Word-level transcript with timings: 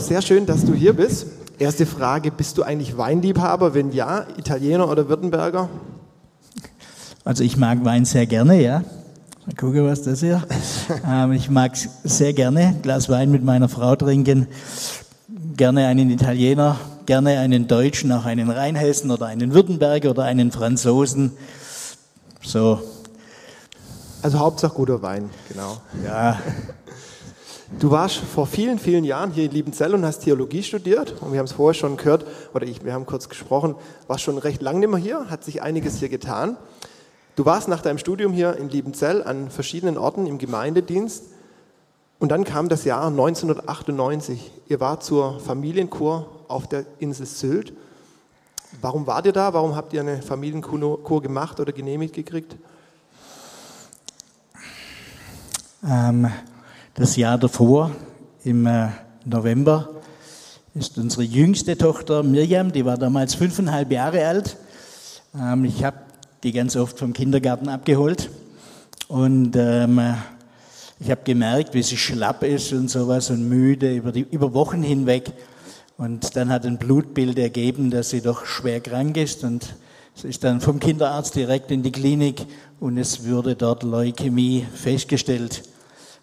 Klaus, 0.00 0.08
sehr 0.08 0.22
schön, 0.22 0.46
dass 0.46 0.64
du 0.64 0.72
hier 0.72 0.94
bist. 0.94 1.26
Erste 1.58 1.84
Frage, 1.84 2.30
bist 2.30 2.56
du 2.56 2.62
eigentlich 2.62 2.96
Weinliebhaber? 2.96 3.74
Wenn 3.74 3.92
ja, 3.92 4.24
Italiener 4.38 4.88
oder 4.88 5.10
Württemberger? 5.10 5.68
Also 7.22 7.44
ich 7.44 7.58
mag 7.58 7.84
Wein 7.84 8.06
sehr 8.06 8.24
gerne, 8.24 8.62
ja. 8.62 8.82
Mal 9.44 9.56
gucken, 9.58 9.84
was 9.84 10.00
das 10.02 10.20
hier. 10.20 10.42
ähm, 11.06 11.32
ich 11.32 11.50
mag 11.50 11.72
sehr 12.02 12.32
gerne 12.32 12.60
ein 12.68 12.82
Glas 12.82 13.10
Wein 13.10 13.30
mit 13.30 13.44
meiner 13.44 13.68
Frau 13.68 13.94
trinken. 13.94 14.46
Gerne 15.56 15.86
einen 15.86 16.08
Italiener, 16.08 16.76
gerne 17.04 17.38
einen 17.38 17.68
Deutschen, 17.68 18.10
auch 18.12 18.24
einen 18.24 18.48
Rheinhessen 18.48 19.10
oder 19.10 19.26
einen 19.26 19.52
Württemberger 19.52 20.12
oder 20.12 20.24
einen 20.24 20.50
Franzosen. 20.50 21.32
So. 22.42 22.80
Also 24.22 24.38
Hauptsache 24.38 24.72
guter 24.72 25.02
Wein, 25.02 25.28
genau. 25.50 25.76
Ja. 26.06 26.38
Du 27.78 27.92
warst 27.92 28.16
vor 28.16 28.48
vielen, 28.48 28.80
vielen 28.80 29.04
Jahren 29.04 29.30
hier 29.30 29.44
in 29.44 29.52
Liebenzell 29.52 29.94
und 29.94 30.04
hast 30.04 30.20
Theologie 30.20 30.64
studiert. 30.64 31.14
Und 31.20 31.32
wir 31.32 31.38
haben 31.38 31.46
es 31.46 31.52
vorher 31.52 31.74
schon 31.74 31.96
gehört, 31.96 32.26
oder 32.52 32.66
ich, 32.66 32.84
wir 32.84 32.92
haben 32.92 33.06
kurz 33.06 33.28
gesprochen, 33.28 33.76
warst 34.08 34.24
schon 34.24 34.38
recht 34.38 34.60
lang 34.60 34.80
nicht 34.80 34.88
mehr 34.88 34.98
hier, 34.98 35.30
hat 35.30 35.44
sich 35.44 35.62
einiges 35.62 35.98
hier 35.98 36.08
getan. 36.08 36.56
Du 37.36 37.44
warst 37.44 37.68
nach 37.68 37.80
deinem 37.80 37.98
Studium 37.98 38.32
hier 38.32 38.56
in 38.56 38.68
Liebenzell 38.68 39.22
an 39.22 39.50
verschiedenen 39.50 39.98
Orten 39.98 40.26
im 40.26 40.38
Gemeindedienst. 40.38 41.26
Und 42.18 42.30
dann 42.30 42.42
kam 42.42 42.68
das 42.68 42.84
Jahr 42.84 43.06
1998. 43.06 44.50
Ihr 44.66 44.80
wart 44.80 45.04
zur 45.04 45.38
Familienkur 45.38 46.26
auf 46.48 46.68
der 46.68 46.84
Insel 46.98 47.26
Sylt. 47.26 47.72
Warum 48.80 49.06
wart 49.06 49.26
ihr 49.26 49.32
da? 49.32 49.54
Warum 49.54 49.76
habt 49.76 49.92
ihr 49.92 50.00
eine 50.00 50.22
Familienkur 50.22 51.22
gemacht 51.22 51.60
oder 51.60 51.72
genehmigt 51.72 52.14
gekriegt? 52.14 52.56
Ähm, 55.88 56.30
das 56.94 57.16
Jahr 57.16 57.38
davor, 57.38 57.92
im 58.44 58.66
äh, 58.66 58.88
November, 59.24 59.88
ist 60.74 60.98
unsere 60.98 61.22
jüngste 61.22 61.76
Tochter 61.76 62.22
Mirjam, 62.22 62.72
die 62.72 62.84
war 62.84 62.96
damals 62.96 63.34
fünfeinhalb 63.34 63.90
Jahre 63.90 64.26
alt. 64.26 64.56
Ähm, 65.38 65.64
ich 65.64 65.84
habe 65.84 65.98
die 66.42 66.52
ganz 66.52 66.76
oft 66.76 66.98
vom 66.98 67.12
Kindergarten 67.12 67.68
abgeholt 67.68 68.30
und 69.08 69.56
ähm, 69.56 70.00
ich 70.98 71.10
habe 71.10 71.22
gemerkt, 71.24 71.74
wie 71.74 71.82
sie 71.82 71.96
schlapp 71.96 72.42
ist 72.42 72.72
und 72.72 72.88
sowas 72.90 73.30
und 73.30 73.48
müde 73.48 73.94
über, 73.94 74.12
die, 74.12 74.26
über 74.30 74.52
Wochen 74.52 74.82
hinweg. 74.82 75.32
Und 75.96 76.34
dann 76.36 76.50
hat 76.50 76.64
ein 76.64 76.78
Blutbild 76.78 77.38
ergeben, 77.38 77.90
dass 77.90 78.10
sie 78.10 78.20
doch 78.20 78.46
schwer 78.46 78.80
krank 78.80 79.16
ist 79.16 79.44
und 79.44 79.74
sie 80.14 80.28
ist 80.28 80.44
dann 80.44 80.60
vom 80.60 80.80
Kinderarzt 80.80 81.34
direkt 81.36 81.70
in 81.70 81.82
die 81.82 81.92
Klinik 81.92 82.46
und 82.80 82.98
es 82.98 83.26
wurde 83.28 83.54
dort 83.54 83.82
Leukämie 83.82 84.66
festgestellt. 84.74 85.62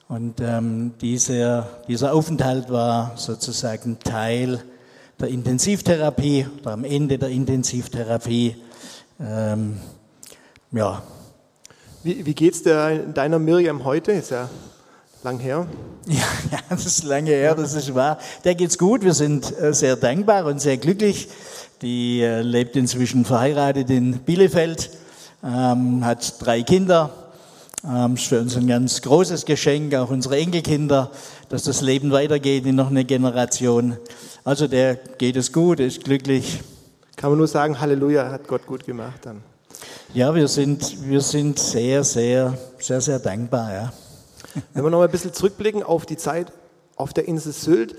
Und 0.10 0.40
ähm, 0.40 0.94
dieser, 1.02 1.68
dieser 1.88 2.14
Aufenthalt 2.14 2.70
war 2.70 3.14
sozusagen 3.18 4.00
Teil 4.00 4.64
der 5.20 5.28
Intensivtherapie 5.28 6.48
oder 6.62 6.72
am 6.72 6.86
Ende 6.86 7.18
der 7.18 7.30
Intensivtherapie. 7.30 8.56
Ähm, 9.20 9.78
ja. 10.72 11.02
Wie, 12.04 12.26
wie 12.26 12.34
geht 12.34 12.54
es 12.54 12.64
deiner 12.64 13.40
Miriam 13.40 13.84
heute? 13.84 14.14
Ist 14.14 14.32
ja 14.32 14.50
lang 15.24 15.40
her. 15.40 15.68
Ja, 16.10 16.60
das 16.70 16.86
ist 16.86 17.04
lange 17.04 17.32
her, 17.32 17.54
das 17.54 17.74
ist 17.74 17.94
wahr. 17.94 18.18
Der 18.46 18.56
geht's 18.56 18.78
gut, 18.78 19.04
wir 19.04 19.14
sind 19.14 19.60
äh, 19.60 19.74
sehr 19.74 19.98
dankbar 19.98 20.46
und 20.46 20.62
sehr 20.62 20.78
glücklich. 20.78 21.28
Die 21.82 22.22
äh, 22.22 22.42
lebt 22.42 22.78
inzwischen 22.78 23.26
verheiratet 23.26 23.90
in 23.90 24.20
Bielefeld, 24.20 24.90
ähm, 25.44 26.06
hat 26.06 26.36
drei 26.40 26.64
Kinder 26.64 27.27
ähm, 27.86 28.16
ist 28.16 28.26
für 28.26 28.40
uns 28.40 28.56
ein 28.56 28.68
ganz 28.68 29.02
großes 29.02 29.46
Geschenk, 29.46 29.94
auch 29.96 30.10
unsere 30.10 30.38
Enkelkinder, 30.38 31.12
dass 31.50 31.64
das 31.64 31.82
Leben 31.82 32.12
weitergeht 32.12 32.66
in 32.66 32.76
noch 32.76 32.90
eine 32.90 33.06
Generation. 33.06 33.98
Also 34.44 34.68
der 34.68 34.96
geht 34.96 35.36
es 35.36 35.52
gut, 35.52 35.80
ist 35.80 36.04
glücklich. 36.04 36.62
Kann 37.16 37.32
man 37.32 37.38
nur 37.38 37.48
sagen, 37.48 37.80
Halleluja, 37.80 38.30
hat 38.30 38.48
Gott 38.48 38.66
gut 38.66 38.86
gemacht 38.86 39.22
dann. 39.24 39.44
Ja, 40.14 40.34
wir 40.34 40.48
sind, 40.48 41.08
wir 41.08 41.22
sind 41.22 41.60
sehr, 41.60 42.04
sehr, 42.04 42.58
sehr, 42.80 43.02
sehr 43.02 43.20
dankbar. 43.20 43.74
Ja. 43.74 43.94
Wenn 44.74 44.84
wir 44.84 44.90
noch 44.90 45.00
mal 45.00 45.06
ein 45.06 45.12
bisschen 45.12 45.34
zurückblicken 45.34 45.84
auf 45.84 46.06
die 46.06 46.18
Zeit 46.18 46.52
auf 46.96 47.14
der 47.14 47.28
Insel 47.28 47.54
Sylt. 47.54 47.96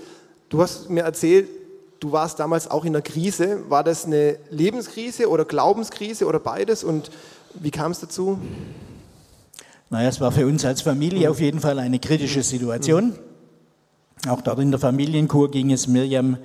Du 0.49 0.61
hast 0.61 0.89
mir 0.89 1.03
erzählt, 1.03 1.47
du 1.99 2.11
warst 2.11 2.39
damals 2.39 2.69
auch 2.69 2.83
in 2.83 2.95
einer 2.95 3.01
Krise. 3.01 3.69
War 3.69 3.83
das 3.83 4.05
eine 4.05 4.37
Lebenskrise 4.49 5.29
oder 5.29 5.45
Glaubenskrise 5.45 6.25
oder 6.25 6.39
beides? 6.39 6.83
Und 6.83 7.09
wie 7.53 7.71
kam 7.71 7.91
es 7.91 7.99
dazu? 7.99 8.39
Naja, 9.91 10.07
es 10.07 10.21
war 10.21 10.31
für 10.31 10.45
uns 10.45 10.65
als 10.65 10.83
Familie 10.83 11.31
auf 11.31 11.41
jeden 11.41 11.59
Fall 11.59 11.79
eine 11.79 11.97
kritische 11.97 12.43
Situation. 12.43 13.13
Auch 14.27 14.41
dort 14.41 14.59
in 14.59 14.69
der 14.69 14.79
Familienkur 14.79 15.49
ging 15.49 15.71
es 15.71 15.87
Mirjam 15.87 16.37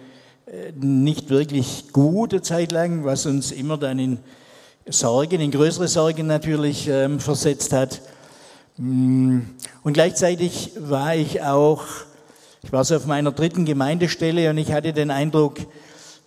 äh, 0.47 0.73
nicht 0.81 1.29
wirklich 1.29 1.93
gut 1.93 2.33
eine 2.33 2.41
Zeit 2.41 2.73
lang, 2.73 3.05
was 3.05 3.27
uns 3.27 3.53
immer 3.53 3.77
dann 3.77 3.99
in 3.99 4.19
Sorgen, 4.87 5.41
in 5.41 5.51
größere 5.51 5.89
Sorgen 5.89 6.27
natürlich 6.27 6.89
ähm, 6.89 7.21
versetzt 7.21 7.75
hat. 7.75 8.01
Mm, 8.79 9.41
und 9.83 9.93
gleichzeitig 9.93 10.73
war 10.79 11.15
ich 11.15 11.43
auch, 11.43 11.85
ich 12.63 12.73
war 12.73 12.83
so 12.83 12.97
auf 12.97 13.05
meiner 13.05 13.33
dritten 13.33 13.67
Gemeindestelle 13.67 14.49
und 14.49 14.57
ich 14.57 14.73
hatte 14.73 14.95
den 14.95 15.11
Eindruck, 15.11 15.59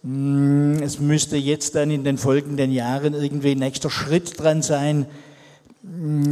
mm, 0.03 0.84
es 0.84 0.99
müsste 0.99 1.35
jetzt 1.35 1.73
dann 1.73 1.89
in 1.89 2.03
den 2.03 2.19
folgenden 2.19 2.72
Jahren 2.72 3.16
irgendwie 3.16 3.53
ein 3.53 3.59
nächster 3.59 3.89
Schritt 3.89 4.39
dran 4.39 4.61
sein, 4.61 5.07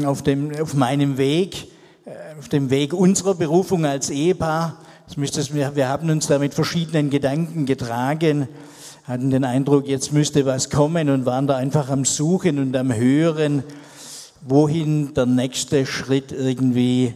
auf, 0.06 0.22
dem, 0.22 0.52
auf 0.62 0.74
meinem 0.74 1.18
Weg, 1.18 1.68
äh, 2.06 2.38
auf 2.38 2.50
dem 2.50 2.70
Weg 2.70 2.94
unserer 2.94 3.36
Berufung 3.36 3.86
als 3.86 4.10
Ehepaar. 4.10 4.80
wir 5.16 5.90
haben 5.90 6.10
uns 6.10 6.28
da 6.28 6.40
mit 6.40 6.54
verschiedenen 6.54 7.10
Gedanken 7.10 7.66
getragen, 7.66 8.48
hatten 9.06 9.30
den 9.30 9.44
Eindruck, 9.44 9.88
jetzt 9.88 10.14
müsste 10.14 10.46
was 10.46 10.70
kommen 10.70 11.10
und 11.10 11.26
waren 11.26 11.48
da 11.48 11.56
einfach 11.56 11.90
am 11.90 12.06
Suchen 12.06 12.60
und 12.60 12.76
am 12.76 12.94
Hören, 12.94 13.64
wohin 14.42 15.14
der 15.14 15.26
nächste 15.26 15.86
Schritt 15.86 16.32
irgendwie 16.32 17.14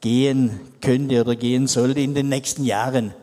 gehen 0.00 0.60
könnte 0.80 1.20
oder 1.20 1.36
gehen 1.36 1.66
sollte 1.66 2.00
in 2.00 2.14
den 2.14 2.28
nächsten 2.28 2.64
Jahren. 2.64 3.14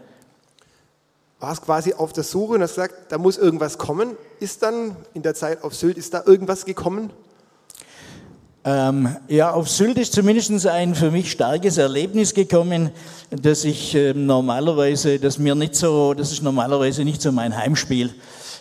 War 1.39 1.53
es 1.53 1.61
quasi 1.61 1.93
auf 1.93 2.13
der 2.13 2.23
Suche 2.23 2.53
und 2.55 2.61
hast 2.61 2.75
gesagt, 2.75 3.11
da 3.11 3.17
muss 3.17 3.37
irgendwas 3.37 3.77
kommen. 3.77 4.17
Ist 4.39 4.61
dann 4.63 4.95
in 5.13 5.21
der 5.21 5.35
Zeit 5.35 5.63
auf 5.63 5.73
Sylt, 5.73 5.97
ist 5.97 6.13
da 6.13 6.23
irgendwas 6.25 6.65
gekommen? 6.65 7.11
Ähm, 8.65 9.15
ja, 9.29 9.51
auf 9.51 9.69
Sylt 9.69 9.97
ist 9.97 10.11
zumindest 10.11 10.67
ein 10.67 10.93
für 10.93 11.11
mich 11.11 11.31
starkes 11.31 11.77
Erlebnis 11.77 12.33
gekommen, 12.33 12.89
dass 13.31 13.63
ich 13.63 13.95
äh, 13.95 14.13
normalerweise, 14.13 15.17
dass 15.17 15.39
mir 15.39 15.55
nicht 15.55 15.75
so, 15.75 16.13
das 16.13 16.33
ist 16.33 16.43
normalerweise 16.43 17.05
nicht 17.05 17.21
so 17.21 17.31
mein 17.31 17.55
Heimspiel, 17.55 18.13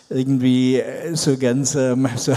irgendwie 0.09 0.77
äh, 0.77 1.13
so 1.15 1.35
ganz, 1.37 1.75
ähm, 1.75 2.07
so, 2.15 2.33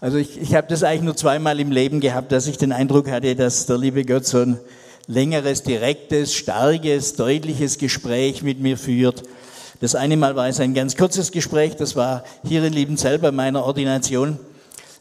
also 0.00 0.16
ich, 0.16 0.40
ich 0.40 0.54
habe 0.54 0.66
das 0.68 0.82
eigentlich 0.82 1.02
nur 1.02 1.16
zweimal 1.16 1.60
im 1.60 1.72
Leben 1.72 2.00
gehabt, 2.00 2.32
dass 2.32 2.46
ich 2.46 2.56
den 2.56 2.72
Eindruck 2.72 3.10
hatte, 3.10 3.36
dass 3.36 3.66
der 3.66 3.76
liebe 3.76 4.06
Gott 4.06 4.24
so 4.24 4.38
ein 4.38 4.58
längeres, 5.06 5.64
direktes, 5.64 6.34
starkes, 6.34 7.16
deutliches 7.16 7.76
Gespräch 7.76 8.42
mit 8.42 8.60
mir 8.60 8.78
führt. 8.78 9.24
Das 9.80 9.94
eine 9.94 10.16
Mal 10.16 10.36
war 10.36 10.48
es 10.48 10.58
ein 10.58 10.72
ganz 10.72 10.96
kurzes 10.96 11.32
Gespräch, 11.32 11.76
das 11.76 11.96
war 11.96 12.24
hier 12.46 12.64
in 12.64 12.72
Liebenzell 12.72 13.18
bei 13.18 13.30
meiner 13.30 13.64
Ordination 13.64 14.38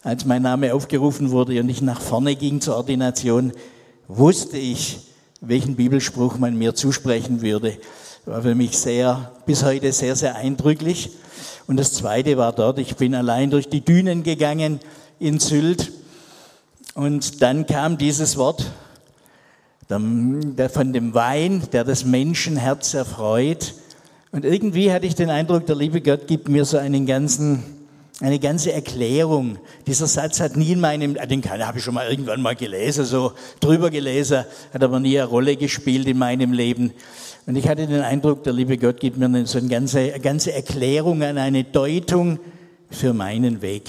als 0.07 0.24
mein 0.24 0.42
Name 0.42 0.74
aufgerufen 0.74 1.31
wurde 1.31 1.59
und 1.59 1.68
ich 1.68 1.81
nach 1.81 2.00
vorne 2.00 2.38
ging 2.38 2.62
zur 2.62 2.77
Ordination, 2.77 3.51
wusste 4.07 4.57
ich, 4.57 5.00
welchen 5.42 5.75
Bibelspruch 5.75 6.38
man 6.38 6.57
mir 6.57 6.75
zusprechen 6.75 7.42
würde. 7.42 7.77
War 8.25 8.42
für 8.42 8.56
mich 8.56 8.77
sehr, 8.77 9.33
bis 9.45 9.65
heute 9.65 9.92
sehr, 9.92 10.15
sehr 10.15 10.38
eindrücklich. 10.38 11.09
Und 11.68 11.75
das 11.75 11.92
zweite 11.92 12.38
war 12.38 12.54
dort, 12.54 12.80
ich 12.80 12.95
bin 12.95 13.15
allein 13.15 13.50
durch 13.50 13.68
die 13.68 13.81
Dünen 13.83 14.24
gegangen 14.24 14.80
in 15.19 15.42
Sylt 15.42 15.92
und 16.94 17.42
dann 17.42 17.65
kam 17.65 17.98
dieses 17.98 18.38
Wort 18.38 18.65
von 19.89 20.94
dem 20.94 21.13
Wein, 21.15 21.63
der 21.74 21.83
das 21.83 22.06
Menschenherz 22.06 22.94
erfreut. 22.94 23.74
Und 24.31 24.45
irgendwie 24.45 24.89
hatte 24.89 25.06
ich 25.06 25.15
den 25.15 25.30
Eindruck, 25.30 25.65
der 25.65 25.75
liebe 25.75 26.00
Gott 26.00 26.27
gibt 26.27 26.48
mir 26.48 26.63
so 26.63 26.77
einen 26.77 27.06
ganzen 27.06 27.76
eine 28.19 28.39
ganze 28.39 28.73
Erklärung. 28.73 29.57
Dieser 29.85 30.07
Satz 30.07 30.39
hat 30.39 30.57
nie 30.57 30.71
in 30.71 30.79
meinem, 30.79 31.13
den 31.15 31.43
habe 31.45 31.77
ich 31.77 31.83
schon 31.83 31.93
mal 31.93 32.09
irgendwann 32.09 32.41
mal 32.41 32.55
gelesen, 32.55 33.05
so 33.05 33.33
drüber 33.59 33.89
gelesen, 33.89 34.45
hat 34.73 34.83
aber 34.83 34.99
nie 34.99 35.19
eine 35.19 35.27
Rolle 35.27 35.55
gespielt 35.55 36.07
in 36.07 36.17
meinem 36.17 36.51
Leben. 36.51 36.93
Und 37.45 37.55
ich 37.55 37.67
hatte 37.67 37.87
den 37.87 38.01
Eindruck, 38.01 38.43
der 38.43 38.53
liebe 38.53 38.77
Gott 38.77 38.99
gibt 38.99 39.17
mir 39.17 39.45
so 39.45 39.59
eine 39.59 39.67
ganze, 39.67 39.99
eine 39.99 40.19
ganze 40.19 40.53
Erklärung 40.53 41.21
an 41.21 41.37
eine 41.37 41.63
Deutung 41.63 42.39
für 42.89 43.13
meinen 43.13 43.61
Weg. 43.61 43.83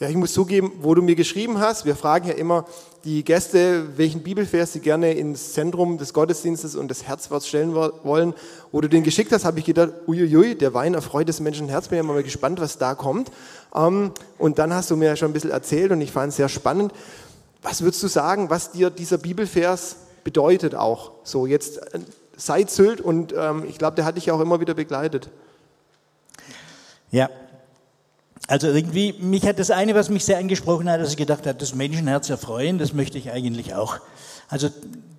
Ja, 0.00 0.08
ich 0.08 0.14
muss 0.14 0.32
zugeben, 0.32 0.72
wo 0.80 0.94
du 0.94 1.02
mir 1.02 1.16
geschrieben 1.16 1.58
hast, 1.58 1.84
wir 1.84 1.96
fragen 1.96 2.28
ja 2.28 2.34
immer 2.34 2.66
die 3.02 3.24
Gäste, 3.24 3.98
welchen 3.98 4.22
Bibelvers 4.22 4.72
sie 4.72 4.78
gerne 4.78 5.12
ins 5.14 5.54
Zentrum 5.54 5.98
des 5.98 6.12
Gottesdienstes 6.12 6.76
und 6.76 6.86
des 6.86 7.02
Herzworts 7.02 7.48
stellen 7.48 7.74
wollen. 7.74 8.32
Wo 8.70 8.80
du 8.80 8.88
den 8.88 9.02
geschickt 9.02 9.32
hast, 9.32 9.44
habe 9.44 9.58
ich 9.58 9.64
gedacht, 9.64 9.90
uiuiui, 10.06 10.54
der 10.54 10.72
Wein 10.72 10.94
erfreut 10.94 11.26
des 11.26 11.40
Menschen 11.40 11.68
Herz. 11.68 11.88
Bin 11.88 11.96
ja 11.96 12.04
mal 12.04 12.22
gespannt, 12.22 12.60
was 12.60 12.78
da 12.78 12.94
kommt. 12.94 13.32
Ähm, 13.74 14.12
und 14.38 14.60
dann 14.60 14.72
hast 14.72 14.88
du 14.92 14.96
mir 14.96 15.06
ja 15.06 15.16
schon 15.16 15.30
ein 15.30 15.32
bisschen 15.32 15.50
erzählt 15.50 15.90
und 15.90 16.00
ich 16.00 16.12
fand 16.12 16.30
es 16.30 16.36
sehr 16.36 16.48
spannend. 16.48 16.92
Was 17.62 17.82
würdest 17.82 18.00
du 18.04 18.06
sagen, 18.06 18.50
was 18.50 18.70
dir 18.70 18.90
dieser 18.90 19.18
Bibelvers 19.18 19.96
bedeutet 20.22 20.76
auch? 20.76 21.10
So 21.24 21.46
jetzt 21.46 21.78
äh, 21.92 21.98
seit 22.36 22.70
Sylt 22.70 23.00
und 23.00 23.34
ähm, 23.36 23.64
ich 23.68 23.78
glaube, 23.78 23.96
der 23.96 24.04
hat 24.04 24.16
dich 24.16 24.26
ja 24.26 24.34
auch 24.34 24.40
immer 24.40 24.60
wieder 24.60 24.74
begleitet. 24.74 25.28
Ja, 27.10 27.30
also 28.48 28.66
irgendwie, 28.68 29.14
mich 29.20 29.46
hat 29.46 29.58
das 29.58 29.70
eine, 29.70 29.94
was 29.94 30.08
mich 30.08 30.24
sehr 30.24 30.38
angesprochen 30.38 30.90
hat, 30.90 31.00
dass 31.02 31.10
ich 31.10 31.18
gedacht 31.18 31.46
habe, 31.46 31.58
das 31.58 31.74
Menschenherz 31.74 32.30
erfreuen, 32.30 32.78
das 32.78 32.94
möchte 32.94 33.18
ich 33.18 33.30
eigentlich 33.30 33.74
auch. 33.74 33.98
Also 34.48 34.70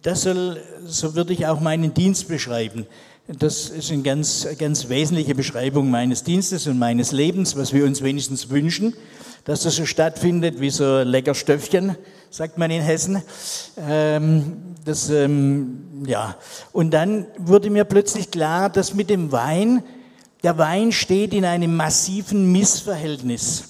das 0.02 0.24
soll, 0.24 0.60
so 0.84 1.14
würde 1.14 1.34
ich 1.34 1.46
auch 1.46 1.60
meinen 1.60 1.94
Dienst 1.94 2.28
beschreiben. 2.28 2.88
Das 3.28 3.70
ist 3.70 3.92
eine 3.92 4.02
ganz, 4.02 4.48
ganz 4.58 4.90
wesentliche 4.90 5.36
Beschreibung 5.36 5.92
meines 5.92 6.24
Dienstes 6.24 6.66
und 6.66 6.80
meines 6.80 7.12
Lebens, 7.12 7.56
was 7.56 7.72
wir 7.72 7.86
uns 7.86 8.02
wenigstens 8.02 8.50
wünschen, 8.50 8.96
dass 9.46 9.62
das 9.62 9.76
so 9.76 9.86
stattfindet 9.86 10.60
wie 10.60 10.72
so 10.72 11.02
lecker 11.04 11.36
Stöffchen, 11.36 11.96
sagt 12.32 12.58
man 12.58 12.72
in 12.72 12.82
Hessen. 12.82 13.22
Ähm, 13.78 14.58
das, 14.86 15.12
ähm, 15.12 16.04
ja. 16.08 16.36
Und 16.72 16.92
dann 16.96 17.28
wurde 17.38 17.70
mir 17.70 17.84
plötzlich 17.84 18.32
klar, 18.32 18.72
dass 18.72 18.96
mit 18.96 19.12
dem 19.12 19.32
Wein 19.32 19.84
der 20.44 20.58
Wein 20.58 20.92
steht 20.92 21.34
in 21.34 21.46
einem 21.46 21.76
massiven 21.76 22.52
Missverhältnis. 22.52 23.64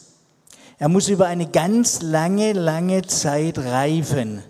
Er 0.78 0.88
muss 0.88 1.10
über 1.10 1.28
eine 1.28 1.48
ganz 1.48 2.02
lange, 2.02 2.54
lange 2.54 3.02
Zeit 3.08 3.58
reifen. 3.58 4.44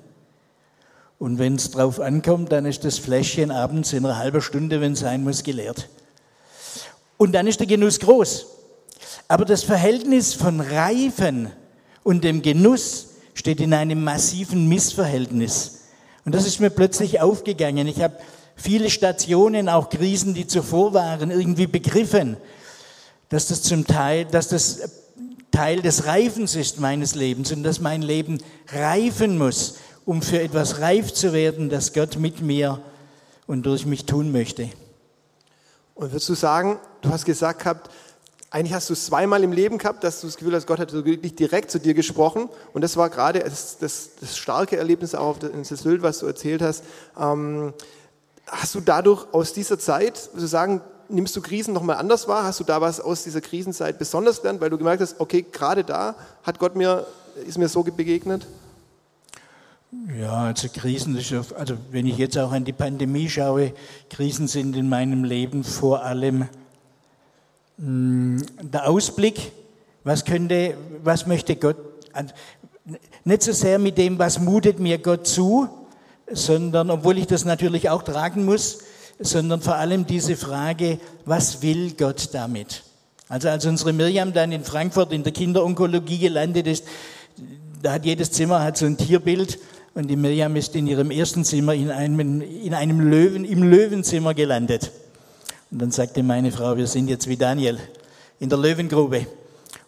Und 1.18 1.40
wenn 1.40 1.56
es 1.56 1.72
drauf 1.72 2.00
ankommt, 2.00 2.52
dann 2.52 2.66
ist 2.66 2.86
das 2.86 2.98
Fläschchen 2.98 3.52
abends 3.52 3.94
in 3.94 4.06
einer 4.06 4.18
halben 4.18 4.42
Stunde, 4.42 4.80
wenn 4.80 4.94
es 4.94 5.00
sein 5.00 5.24
muss, 5.24 5.44
geleert. 5.44 5.90
Und 7.18 7.34
dann 7.34 7.48
ist 7.48 7.60
der 7.60 7.68
Genuss 7.68 8.00
groß. 8.00 8.46
Aber 9.28 9.46
das 9.46 9.64
Verhältnis 9.64 10.34
von 10.34 10.62
Reifen 10.62 11.52
und 12.04 12.24
dem 12.24 12.42
Genuss 12.42 13.08
steht 13.34 13.60
in 13.60 13.74
einem 13.74 14.04
massiven 14.04 14.68
Missverhältnis. 14.70 15.80
Und 16.26 16.36
das 16.36 16.46
ist 16.46 16.60
mir 16.60 16.70
plötzlich 16.70 17.22
aufgegangen. 17.22 17.88
Ich 17.88 18.02
habe 18.02 18.18
viele 18.60 18.90
Stationen, 18.90 19.70
auch 19.70 19.90
Krisen, 19.90 20.34
die 20.34 20.48
zuvor 20.48 20.94
waren, 20.94 21.32
irgendwie 21.32 21.68
begriffen, 21.68 22.38
dass 23.30 23.48
das 23.48 23.62
zum 23.62 23.86
Teil, 23.88 24.26
dass 24.26 24.50
das 24.50 24.80
Teil 25.52 25.82
des 25.82 26.06
Reifens 26.06 26.56
ist 26.56 26.80
meines 26.80 27.16
Lebens 27.16 27.52
und 27.52 27.64
dass 27.64 27.80
mein 27.80 28.02
Leben 28.02 28.40
reifen 28.72 29.38
muss, 29.38 29.78
um 30.06 30.22
für 30.22 30.42
etwas 30.42 30.80
reif 30.80 31.14
zu 31.14 31.34
werden, 31.34 31.70
das 31.70 31.94
Gott 31.94 32.18
mit 32.18 32.42
mir 32.42 32.82
und 33.48 33.66
durch 33.66 33.86
mich 33.86 34.06
tun 34.06 34.32
möchte. 34.32 34.70
Und 35.96 36.12
würdest 36.12 36.30
du 36.30 36.36
sagen, 36.36 36.80
du 37.02 37.10
hast 37.10 37.26
gesagt 37.26 37.60
gehabt, 37.60 37.90
eigentlich 38.52 38.74
hast 38.74 38.90
du 38.90 38.94
es 38.94 39.06
zweimal 39.06 39.44
im 39.44 39.52
Leben 39.52 39.78
gehabt, 39.78 40.04
dass 40.04 40.22
du 40.22 40.28
das 40.28 40.38
Gefühl 40.38 40.56
hast, 40.56 40.66
Gott 40.66 40.80
hat 40.80 40.92
wirklich 40.92 41.36
direkt 41.36 41.70
zu 41.70 41.80
dir 41.80 41.94
gesprochen. 41.94 42.50
Und 42.74 42.82
das 42.82 42.98
war 42.98 43.10
gerade 43.10 43.40
das, 43.40 43.78
das, 43.78 44.12
das 44.20 44.38
starke 44.38 44.78
Erlebnis 44.78 45.14
auch 45.14 45.38
in 45.44 45.64
Sylt, 45.64 46.02
was 46.02 46.20
du 46.20 46.26
erzählt 46.26 46.62
hast. 46.62 46.84
Ähm, 47.20 47.74
Hast 48.52 48.76
du 48.76 48.82
dadurch 48.82 49.26
aus 49.32 49.54
dieser 49.54 49.78
Zeit, 49.80 50.18
sozusagen, 50.18 50.82
nimmst 51.08 51.36
du 51.36 51.42
Krisen 51.42 51.74
nochmal 51.74 51.98
anders 51.98 52.28
wahr? 52.28 52.44
Hast 52.44 52.60
du 52.60 52.64
da 52.64 52.82
was 52.82 53.00
aus 53.00 53.24
dieser 53.24 53.42
Krisenzeit 53.42 54.00
besonders 54.00 54.42
gelernt, 54.42 54.62
weil 54.62 54.70
du 54.70 54.78
gemerkt 54.78 55.02
hast, 55.02 55.20
okay, 55.20 55.46
gerade 55.52 55.84
da 55.84 56.16
hat 56.44 56.60
Gott 56.60 56.76
mir, 56.76 57.06
ist 57.46 57.58
mir 57.58 57.70
so 57.70 57.84
begegnet? 57.84 58.48
Ja, 60.20 60.44
also 60.46 60.68
Krisen, 60.70 61.16
also 61.16 61.76
wenn 61.90 62.06
ich 62.06 62.18
jetzt 62.18 62.38
auch 62.38 62.52
an 62.52 62.64
die 62.64 62.74
Pandemie 62.74 63.28
schaue, 63.28 63.74
Krisen 64.10 64.48
sind 64.48 64.76
in 64.76 64.88
meinem 64.88 65.24
Leben 65.24 65.64
vor 65.64 66.04
allem 66.04 66.48
mh, 67.78 67.78
hm, 67.78 68.46
der 68.62 68.88
Ausblick, 68.88 69.52
was 70.04 70.26
könnte, 70.26 70.76
was 71.04 71.26
möchte 71.26 71.56
Gott, 71.56 71.78
nicht 73.24 73.44
so 73.44 73.52
sehr 73.52 73.80
mit 73.80 73.98
dem, 73.98 74.20
was 74.20 74.40
mutet 74.40 74.80
mir 74.80 75.00
Gott 75.00 75.26
zu, 75.26 75.68
sondern, 76.32 76.90
obwohl 76.90 77.18
ich 77.18 77.28
das 77.28 77.46
natürlich 77.46 77.90
auch 77.90 78.04
tragen 78.04 78.46
muss, 78.46 78.80
sondern 79.20 79.62
vor 79.62 79.76
allem 79.76 80.06
diese 80.06 80.36
Frage, 80.36 81.00
was 81.26 81.62
will 81.62 81.94
Gott 81.98 82.30
damit? 82.34 82.84
Also 83.28 83.50
als 83.50 83.66
unsere 83.66 83.94
Miriam 83.94 84.34
dann 84.34 84.52
in 84.52 84.64
Frankfurt 84.64 85.12
in 85.12 85.24
der 85.24 85.34
Kinderonkologie 85.34 86.18
gelandet 86.18 86.68
ist, 86.68 86.86
da 87.82 87.94
hat 87.94 88.06
jedes 88.06 88.32
Zimmer 88.32 88.64
hat 88.64 88.78
so 88.78 88.86
ein 88.86 88.98
Tierbild 88.98 89.60
und 89.94 90.08
die 90.08 90.16
Miriam 90.16 90.56
ist 90.56 90.76
in 90.76 90.88
ihrem 90.88 91.12
ersten 91.12 91.44
Zimmer 91.44 91.74
in 91.74 91.92
einem, 91.92 92.42
in 92.42 92.74
einem 92.74 93.00
Löwen, 93.00 93.46
im 93.46 93.64
Löwenzimmer 93.64 94.34
gelandet. 94.34 94.92
Und 95.72 95.82
dann 95.82 95.92
sagte 95.92 96.24
meine 96.24 96.52
Frau, 96.52 96.76
wir 96.78 96.88
sind 96.88 97.10
jetzt 97.10 97.28
wie 97.28 97.38
Daniel 97.38 97.78
in 98.40 98.50
der 98.50 98.58
Löwengrube 98.58 99.28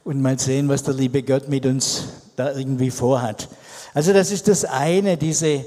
und 0.04 0.22
mal 0.22 0.38
sehen, 0.38 0.70
was 0.70 0.84
der 0.84 0.94
liebe 0.94 1.24
Gott 1.24 1.50
mit 1.50 1.66
uns 1.66 2.06
da 2.36 2.54
irgendwie 2.56 2.92
vorhat. 2.92 3.48
Also 3.94 4.14
das 4.14 4.32
ist 4.32 4.48
das 4.48 4.66
eine, 4.66 5.18
diese, 5.18 5.66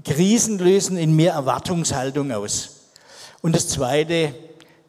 Krisen 0.00 0.58
lösen 0.58 0.96
in 0.96 1.14
mir 1.14 1.32
Erwartungshaltung 1.32 2.32
aus. 2.32 2.70
Und 3.42 3.54
das 3.54 3.68
Zweite, 3.68 4.34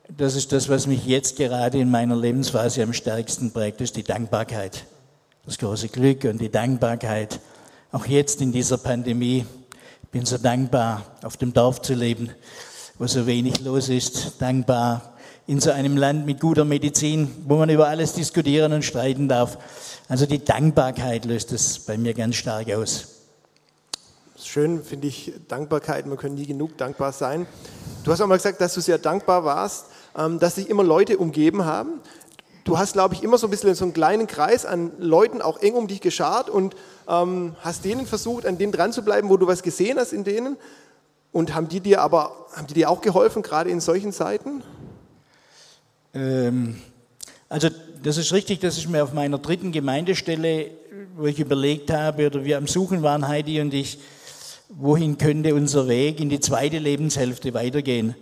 das 0.07 0.35
ist 0.35 0.51
das, 0.51 0.69
was 0.69 0.87
mich 0.87 1.05
jetzt 1.05 1.35
gerade 1.35 1.79
in 1.79 1.91
meiner 1.91 2.15
Lebensphase 2.15 2.83
am 2.83 2.93
stärksten 2.93 3.51
prägt, 3.51 3.81
ist 3.81 3.97
die 3.97 4.03
Dankbarkeit. 4.03 4.85
Das 5.45 5.57
große 5.57 5.89
Glück 5.89 6.23
und 6.23 6.39
die 6.39 6.49
Dankbarkeit. 6.49 7.39
Auch 7.91 8.05
jetzt 8.05 8.41
in 8.41 8.53
dieser 8.53 8.77
Pandemie. 8.77 9.45
Ich 10.03 10.09
bin 10.09 10.25
so 10.25 10.37
dankbar, 10.37 11.03
auf 11.21 11.35
dem 11.35 11.51
Dorf 11.53 11.81
zu 11.81 11.95
leben, 11.95 12.29
wo 12.97 13.05
so 13.05 13.27
wenig 13.27 13.59
los 13.59 13.89
ist. 13.89 14.35
Dankbar 14.39 15.15
in 15.47 15.59
so 15.59 15.71
einem 15.71 15.97
Land 15.97 16.25
mit 16.25 16.39
guter 16.39 16.63
Medizin, 16.63 17.29
wo 17.45 17.57
man 17.57 17.69
über 17.69 17.89
alles 17.89 18.13
diskutieren 18.13 18.71
und 18.71 18.85
streiten 18.85 19.27
darf. 19.27 19.57
Also 20.07 20.25
die 20.25 20.45
Dankbarkeit 20.45 21.25
löst 21.25 21.51
es 21.51 21.79
bei 21.79 21.97
mir 21.97 22.13
ganz 22.13 22.35
stark 22.35 22.71
aus 22.71 23.22
schön, 24.47 24.83
finde 24.83 25.07
ich, 25.07 25.33
Dankbarkeit. 25.47 26.05
Man 26.05 26.17
kann 26.17 26.33
nie 26.35 26.45
genug 26.45 26.77
dankbar 26.77 27.11
sein. 27.11 27.45
Du 28.03 28.11
hast 28.11 28.21
auch 28.21 28.27
mal 28.27 28.37
gesagt, 28.37 28.61
dass 28.61 28.73
du 28.73 28.81
sehr 28.81 28.97
dankbar 28.97 29.45
warst, 29.45 29.85
ähm, 30.17 30.39
dass 30.39 30.55
sich 30.55 30.69
immer 30.69 30.83
Leute 30.83 31.17
umgeben 31.17 31.65
haben. 31.65 32.01
Du 32.63 32.77
hast, 32.77 32.93
glaube 32.93 33.13
ich, 33.15 33.23
immer 33.23 33.37
so 33.37 33.47
ein 33.47 33.49
bisschen 33.49 33.75
so 33.75 33.83
einen 33.83 33.93
kleinen 33.93 34.27
Kreis 34.27 34.65
an 34.65 34.91
Leuten 34.97 35.41
auch 35.41 35.59
eng 35.61 35.73
um 35.73 35.87
dich 35.87 36.01
geschart 36.01 36.49
und 36.49 36.75
ähm, 37.09 37.55
hast 37.59 37.83
denen 37.83 38.05
versucht, 38.05 38.45
an 38.45 38.57
denen 38.57 38.71
dran 38.71 38.93
zu 38.93 39.03
bleiben, 39.03 39.29
wo 39.29 39.37
du 39.37 39.47
was 39.47 39.63
gesehen 39.63 39.97
hast 39.99 40.13
in 40.13 40.23
denen. 40.23 40.57
Und 41.31 41.55
haben 41.55 41.67
die 41.67 41.79
dir 41.79 42.01
aber, 42.01 42.47
haben 42.53 42.67
die 42.67 42.75
dir 42.75 42.89
auch 42.89 43.01
geholfen, 43.01 43.41
gerade 43.41 43.69
in 43.69 43.81
solchen 43.81 44.13
Zeiten? 44.13 44.63
Ähm, 46.13 46.81
also 47.49 47.69
das 48.03 48.17
ist 48.17 48.31
richtig, 48.33 48.59
das 48.59 48.77
ist 48.77 48.87
mir 48.89 49.03
auf 49.03 49.13
meiner 49.13 49.39
dritten 49.39 49.71
Gemeindestelle, 49.71 50.71
wo 51.15 51.25
ich 51.25 51.39
überlegt 51.39 51.91
habe, 51.91 52.27
oder 52.27 52.43
wir 52.43 52.57
am 52.57 52.67
Suchen 52.67 53.03
waren, 53.03 53.27
Heidi 53.27 53.61
und 53.61 53.73
ich, 53.73 53.99
wohin 54.69 55.17
könnte 55.17 55.55
unser 55.55 55.87
Weg 55.87 56.19
in 56.19 56.29
die 56.29 56.39
zweite 56.39 56.79
Lebenshälfte 56.79 57.53
weitergehen? 57.53 58.15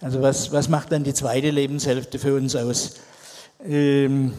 Also 0.00 0.22
was, 0.22 0.52
was 0.52 0.68
macht 0.68 0.92
dann 0.92 1.04
die 1.04 1.14
zweite 1.14 1.50
Lebenshälfte 1.50 2.18
für 2.18 2.34
uns 2.34 2.54
aus? 2.54 2.94
Ähm, 3.64 4.34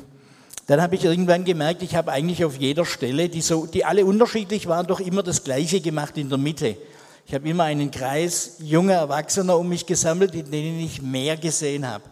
dann 0.67 0.81
habe 0.81 0.95
ich 0.95 1.05
irgendwann 1.05 1.45
gemerkt, 1.45 1.81
ich 1.81 1.95
habe 1.95 2.11
eigentlich 2.11 2.43
auf 2.43 2.57
jeder 2.57 2.85
Stelle, 2.85 3.29
die, 3.29 3.41
so, 3.41 3.65
die 3.65 3.85
alle 3.85 4.05
unterschiedlich 4.05 4.67
waren, 4.67 4.85
doch 4.85 4.99
immer 4.99 5.23
das 5.23 5.43
Gleiche 5.43 5.81
gemacht 5.81 6.17
in 6.17 6.29
der 6.29 6.37
Mitte. 6.37 6.77
Ich 7.25 7.33
habe 7.33 7.49
immer 7.49 7.63
einen 7.63 7.89
Kreis 7.89 8.57
junger 8.59 8.93
Erwachsener 8.93 9.57
um 9.57 9.67
mich 9.69 9.85
gesammelt, 9.85 10.35
in 10.35 10.51
denen 10.51 10.79
ich 10.79 11.01
mehr 11.01 11.37
gesehen 11.37 11.87
habe. 11.87 12.03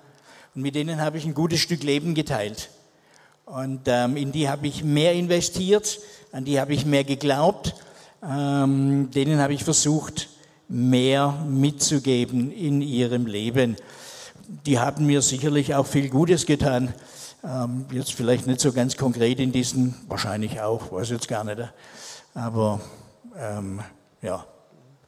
Und 0.56 0.62
mit 0.62 0.76
denen 0.76 1.02
habe 1.02 1.18
ich 1.18 1.26
ein 1.26 1.34
gutes 1.34 1.60
Stück 1.60 1.84
Leben 1.84 2.16
geteilt. 2.16 2.70
Und 3.46 3.82
ähm, 3.86 4.18
in 4.18 4.32
die 4.32 4.50
habe 4.50 4.68
ich 4.68 4.84
mehr 4.84 5.14
investiert, 5.14 6.00
an 6.32 6.46
die 6.46 6.60
habe 6.60 6.74
ich 6.74 6.86
mehr 6.86 7.04
geglaubt 7.04 7.76
ähm, 8.28 9.12
denen 9.12 9.40
habe 9.40 9.54
ich 9.54 9.64
versucht, 9.64 10.30
mehr 10.68 11.46
mitzugeben 11.48 12.52
in 12.52 12.82
ihrem 12.82 13.28
Leben. 13.28 13.76
Die 14.66 14.80
haben 14.80 15.06
mir 15.06 15.22
sicherlich 15.22 15.76
auch 15.76 15.86
viel 15.86 16.10
Gutes 16.10 16.46
getan. 16.46 16.94
Ähm, 17.44 17.86
jetzt 17.92 18.14
vielleicht 18.14 18.48
nicht 18.48 18.60
so 18.60 18.72
ganz 18.72 18.98
konkret 18.98 19.40
in 19.40 19.52
diesen, 19.52 19.96
wahrscheinlich 20.08 20.62
auch, 20.62 20.92
weiß 20.92 21.12
jetzt 21.12 21.28
gar 21.28 21.44
nicht. 21.44 21.62
Aber 22.34 22.82
ähm, 23.38 23.82
ja. 24.22 24.46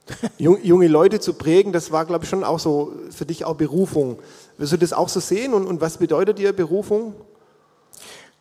Junge 0.38 0.88
Leute 0.88 1.20
zu 1.20 1.34
prägen, 1.34 1.74
das 1.74 1.92
war, 1.92 2.06
glaube 2.06 2.24
ich, 2.24 2.30
schon 2.30 2.44
auch 2.44 2.60
so 2.60 2.94
für 3.10 3.26
dich 3.26 3.44
auch 3.44 3.56
Berufung. 3.56 4.20
Wirst 4.58 4.74
du 4.74 4.78
das 4.78 4.94
auch 4.94 5.10
so 5.10 5.20
sehen 5.20 5.54
und, 5.54 5.66
und 5.66 5.82
was 5.82 5.98
bedeutet 5.98 6.38
dir 6.40 6.54
Berufung? 6.54 7.14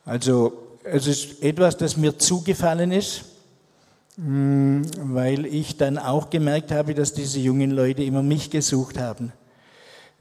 Also 0.04 0.52
es 0.84 1.06
ist 1.06 1.42
etwas, 1.42 1.76
das 1.76 1.96
mir 1.96 2.16
zugefallen 2.16 2.92
ist, 2.92 3.24
weil 4.16 5.44
ich 5.44 5.76
dann 5.76 5.98
auch 5.98 6.30
gemerkt 6.30 6.72
habe, 6.72 6.94
dass 6.94 7.12
diese 7.12 7.38
jungen 7.38 7.70
Leute 7.70 8.02
immer 8.02 8.22
mich 8.22 8.50
gesucht 8.50 8.98
haben. 8.98 9.32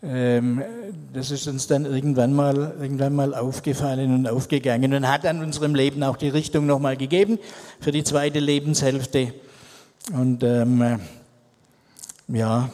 Ähm, 0.03 0.61
das 1.13 1.31
ist 1.31 1.47
uns 1.47 1.67
dann 1.67 1.85
irgendwann 1.85 2.33
mal, 2.33 2.75
irgendwann 2.79 3.15
mal 3.15 3.33
aufgefallen 3.33 4.13
und 4.13 4.27
aufgegangen 4.27 4.93
und 4.93 5.07
hat 5.07 5.25
an 5.25 5.41
unserem 5.41 5.73
Leben 5.73 6.03
auch 6.03 6.17
die 6.17 6.29
Richtung 6.29 6.65
nochmal 6.65 6.97
gegeben 6.97 7.39
für 7.79 7.91
die 7.91 8.03
zweite 8.03 8.39
Lebenshälfte. 8.39 9.33
Und 10.13 10.43
ähm, 10.43 10.99
ja, 12.27 12.69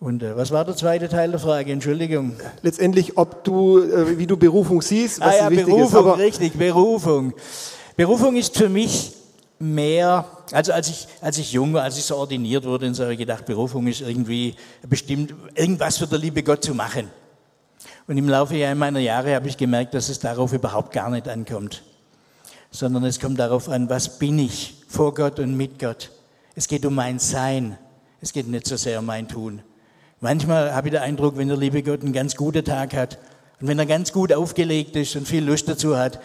und 0.00 0.22
äh, 0.22 0.36
was 0.36 0.50
war 0.50 0.64
der 0.64 0.76
zweite 0.76 1.08
Teil 1.08 1.30
der 1.30 1.40
Frage? 1.40 1.72
Entschuldigung. 1.72 2.34
Letztendlich, 2.60 3.16
ob 3.16 3.44
du, 3.44 3.78
äh, 3.78 4.18
wie 4.18 4.26
du 4.26 4.36
Berufung 4.36 4.82
siehst, 4.82 5.20
was 5.20 5.40
ah, 5.40 5.48
ja, 5.48 5.48
Berufung, 5.48 6.12
ist. 6.14 6.18
richtig, 6.18 6.52
Berufung. 6.54 7.32
Berufung 7.96 8.36
ist 8.36 8.58
für 8.58 8.68
mich 8.68 9.14
mehr, 9.58 10.26
also 10.52 10.72
als 10.72 10.88
ich, 10.88 11.06
als 11.20 11.38
ich 11.38 11.52
jung 11.52 11.72
war, 11.72 11.82
als 11.82 11.96
ich 11.96 12.04
so 12.04 12.16
ordiniert 12.16 12.64
wurde, 12.64 12.86
und 12.86 12.94
so 12.94 13.04
habe 13.04 13.12
ich 13.12 13.18
gedacht, 13.18 13.46
Berufung 13.46 13.86
ist 13.86 14.00
irgendwie 14.00 14.54
bestimmt, 14.88 15.34
irgendwas 15.54 15.98
für 15.98 16.06
der 16.06 16.18
liebe 16.18 16.42
Gott 16.42 16.64
zu 16.64 16.74
machen. 16.74 17.10
Und 18.06 18.18
im 18.18 18.28
Laufe 18.28 18.74
meiner 18.74 19.00
Jahre 19.00 19.34
habe 19.34 19.48
ich 19.48 19.56
gemerkt, 19.56 19.94
dass 19.94 20.08
es 20.08 20.18
darauf 20.18 20.52
überhaupt 20.52 20.92
gar 20.92 21.10
nicht 21.10 21.28
ankommt, 21.28 21.82
sondern 22.70 23.04
es 23.04 23.18
kommt 23.18 23.38
darauf 23.38 23.68
an, 23.68 23.88
was 23.88 24.18
bin 24.18 24.38
ich 24.38 24.82
vor 24.88 25.14
Gott 25.14 25.38
und 25.38 25.56
mit 25.56 25.78
Gott. 25.78 26.10
Es 26.54 26.68
geht 26.68 26.84
um 26.84 26.94
mein 26.94 27.18
Sein, 27.18 27.78
es 28.20 28.32
geht 28.32 28.46
nicht 28.46 28.66
so 28.66 28.76
sehr 28.76 28.98
um 28.98 29.06
mein 29.06 29.28
Tun. 29.28 29.62
Manchmal 30.20 30.74
habe 30.74 30.88
ich 30.88 30.92
den 30.92 31.02
Eindruck, 31.02 31.36
wenn 31.36 31.48
der 31.48 31.56
liebe 31.56 31.82
Gott 31.82 32.02
einen 32.02 32.12
ganz 32.12 32.36
guten 32.36 32.64
Tag 32.64 32.94
hat 32.94 33.18
und 33.60 33.68
wenn 33.68 33.78
er 33.78 33.86
ganz 33.86 34.12
gut 34.12 34.32
aufgelegt 34.32 34.96
ist 34.96 35.16
und 35.16 35.26
viel 35.26 35.44
Lust 35.44 35.68
dazu 35.68 35.96
hat, 35.96 36.20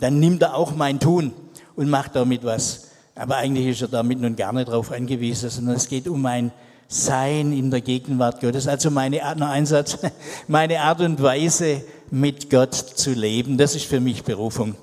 dann 0.00 0.18
nimmt 0.18 0.42
er 0.42 0.54
auch 0.54 0.74
mein 0.74 1.00
Tun 1.00 1.32
und 1.76 1.88
macht 1.88 2.16
damit 2.16 2.44
was. 2.44 2.88
Aber 3.14 3.36
eigentlich 3.36 3.66
ist 3.66 3.82
er 3.82 3.88
damit 3.88 4.20
nun 4.20 4.36
gar 4.36 4.52
nicht 4.52 4.68
darauf 4.68 4.92
angewiesen, 4.92 5.48
sondern 5.48 5.76
es 5.76 5.88
geht 5.88 6.08
um 6.08 6.20
mein 6.20 6.52
Sein 6.88 7.52
in 7.52 7.70
der 7.70 7.80
Gegenwart 7.80 8.40
Gottes. 8.40 8.68
Also 8.68 8.90
meine 8.90 9.24
Art, 9.24 9.38
noch 9.38 9.48
Einsatz, 9.48 9.98
meine 10.48 10.80
Art 10.80 11.00
und 11.00 11.22
Weise 11.22 11.82
mit 12.10 12.50
Gott 12.50 12.74
zu 12.74 13.12
leben. 13.12 13.58
Das 13.58 13.74
ist 13.74 13.86
für 13.86 14.00
mich 14.00 14.22
Berufung. 14.22 14.76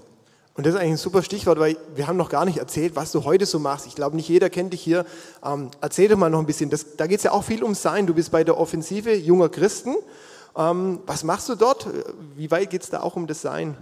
Und 0.55 0.65
das 0.65 0.75
ist 0.75 0.79
eigentlich 0.79 0.93
ein 0.93 0.97
super 0.97 1.23
Stichwort, 1.23 1.59
weil 1.59 1.77
wir 1.95 2.07
haben 2.07 2.17
noch 2.17 2.29
gar 2.29 2.45
nicht 2.45 2.57
erzählt, 2.57 2.95
was 2.95 3.12
du 3.12 3.23
heute 3.23 3.45
so 3.45 3.57
machst. 3.57 3.88
Ich 3.88 3.95
glaube, 3.95 4.15
nicht 4.15 4.29
jeder 4.29 4.50
kennt 4.50 4.73
dich 4.73 4.81
hier. 4.81 5.05
Ähm, 5.43 5.71
erzähl 5.81 6.07
doch 6.09 6.17
mal 6.17 6.29
noch 6.29 6.39
ein 6.39 6.45
bisschen. 6.45 6.69
Das, 6.69 6.95
da 6.95 7.07
geht 7.07 7.17
es 7.17 7.23
ja 7.23 7.31
auch 7.31 7.43
viel 7.43 7.63
ums 7.63 7.81
Sein. 7.81 8.05
Du 8.05 8.13
bist 8.13 8.29
bei 8.31 8.43
der 8.43 8.57
Offensive 8.57 9.15
junger 9.15 9.50
Christen. 9.50 9.95
Ähm, 10.55 11.00
was 11.07 11.23
machst 11.23 11.50
du 11.50 11.55
dort? 11.55 11.88
Wie 12.35 12.51
weit 12.51 12.69
geht 12.69 12.83
es 12.83 12.89
da 12.91 13.01
auch 13.01 13.15
um 13.15 13.25
das 13.25 13.41
Sein? 13.41 13.75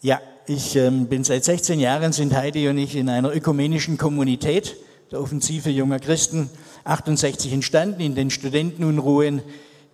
Ja, 0.00 0.20
ich 0.48 0.76
ähm, 0.76 1.06
bin 1.06 1.24
seit 1.24 1.44
16 1.44 1.78
Jahren, 1.78 2.12
sind 2.12 2.34
Heidi 2.34 2.68
und 2.68 2.78
ich 2.78 2.96
in 2.96 3.08
einer 3.08 3.34
ökumenischen 3.34 3.98
Kommunität, 3.98 4.76
der 5.12 5.20
Offensive 5.20 5.68
junger 5.68 5.98
Christen, 5.98 6.48
68 6.84 7.52
entstanden, 7.52 8.00
in 8.00 8.14
den 8.14 8.30
Studentenunruhen. 8.30 9.42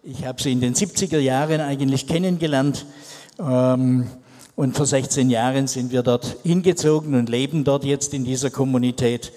Ich 0.05 0.25
habe 0.25 0.41
sie 0.41 0.53
in 0.53 0.61
den 0.61 0.75
70er 0.75 1.19
Jahren 1.19 1.61
eigentlich 1.61 2.07
kennengelernt. 2.07 2.87
Ähm, 3.41 4.07
und 4.55 4.77
vor 4.77 4.87
16 4.87 5.29
Jahren 5.29 5.67
sind 5.67 5.91
wir 5.91 6.05
dort 6.05 6.37
hingezogen 6.45 7.15
und 7.15 7.29
leben 7.29 7.65
dort 7.65 7.85
jetzt 7.85 8.15
in 8.15 8.25
dieser 8.25 8.51
Kommunität. 8.51 9.33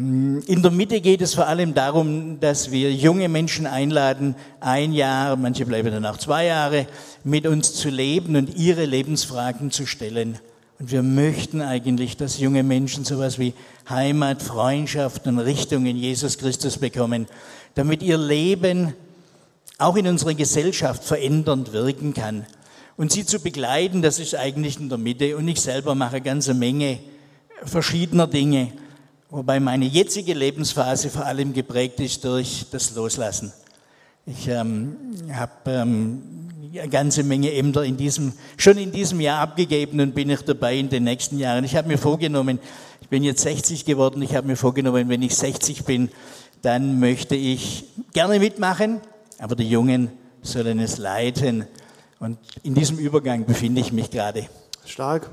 In 0.00 0.62
der 0.62 0.70
Mitte 0.70 1.00
geht 1.00 1.20
es 1.22 1.34
vor 1.34 1.48
allem 1.48 1.74
darum, 1.74 2.38
dass 2.38 2.70
wir 2.70 2.92
junge 2.92 3.28
Menschen 3.28 3.66
einladen, 3.66 4.36
ein 4.60 4.92
Jahr, 4.92 5.34
manche 5.34 5.66
bleiben 5.66 5.90
dann 5.90 6.06
auch 6.06 6.18
zwei 6.18 6.44
Jahre, 6.44 6.86
mit 7.24 7.48
uns 7.48 7.74
zu 7.74 7.88
leben 7.88 8.36
und 8.36 8.56
ihre 8.56 8.84
Lebensfragen 8.84 9.72
zu 9.72 9.86
stellen. 9.86 10.38
Und 10.78 10.92
wir 10.92 11.02
möchten 11.02 11.60
eigentlich, 11.60 12.16
dass 12.16 12.38
junge 12.38 12.62
Menschen 12.62 13.04
sowas 13.04 13.40
wie 13.40 13.54
Heimat, 13.90 14.40
Freundschaft 14.40 15.26
und 15.26 15.40
Richtung 15.40 15.84
in 15.86 15.96
Jesus 15.96 16.38
Christus 16.38 16.78
bekommen, 16.78 17.26
damit 17.74 18.00
ihr 18.00 18.18
Leben 18.18 18.94
auch 19.78 19.96
in 19.96 20.06
unserer 20.06 20.34
Gesellschaft 20.34 21.02
verändernd 21.02 21.72
wirken 21.72 22.14
kann. 22.14 22.46
Und 22.96 23.10
sie 23.10 23.26
zu 23.26 23.40
begleiten, 23.40 24.00
das 24.02 24.20
ist 24.20 24.36
eigentlich 24.36 24.78
in 24.78 24.90
der 24.90 24.98
Mitte. 24.98 25.36
Und 25.36 25.48
ich 25.48 25.60
selber 25.60 25.96
mache 25.96 26.16
eine 26.16 26.24
ganze 26.24 26.54
Menge 26.54 27.00
verschiedener 27.64 28.28
Dinge. 28.28 28.70
Wobei 29.30 29.60
meine 29.60 29.84
jetzige 29.84 30.32
Lebensphase 30.32 31.10
vor 31.10 31.26
allem 31.26 31.52
geprägt 31.52 32.00
ist 32.00 32.24
durch 32.24 32.64
das 32.70 32.94
Loslassen. 32.94 33.52
Ich 34.24 34.48
ähm, 34.48 34.96
habe 35.30 35.52
ähm, 35.66 36.22
eine 36.72 36.88
ganze 36.88 37.22
Menge 37.22 37.52
Ämter 37.52 37.84
in 37.84 37.98
diesem, 37.98 38.32
schon 38.56 38.78
in 38.78 38.90
diesem 38.90 39.20
Jahr 39.20 39.40
abgegeben 39.40 40.00
und 40.00 40.14
bin 40.14 40.30
ich 40.30 40.40
dabei 40.42 40.78
in 40.78 40.88
den 40.88 41.04
nächsten 41.04 41.38
Jahren. 41.38 41.64
Ich 41.64 41.76
habe 41.76 41.88
mir 41.88 41.98
vorgenommen, 41.98 42.58
ich 43.02 43.08
bin 43.08 43.22
jetzt 43.22 43.42
60 43.42 43.84
geworden, 43.84 44.22
ich 44.22 44.34
habe 44.34 44.46
mir 44.46 44.56
vorgenommen, 44.56 45.10
wenn 45.10 45.20
ich 45.20 45.36
60 45.36 45.84
bin, 45.84 46.10
dann 46.62 46.98
möchte 46.98 47.36
ich 47.36 47.84
gerne 48.14 48.38
mitmachen, 48.38 49.00
aber 49.38 49.56
die 49.56 49.68
Jungen 49.68 50.10
sollen 50.40 50.78
es 50.78 50.96
leiten. 50.96 51.66
Und 52.18 52.38
in 52.62 52.74
diesem 52.74 52.98
Übergang 52.98 53.44
befinde 53.44 53.82
ich 53.82 53.92
mich 53.92 54.10
gerade. 54.10 54.46
Stark. 54.86 55.30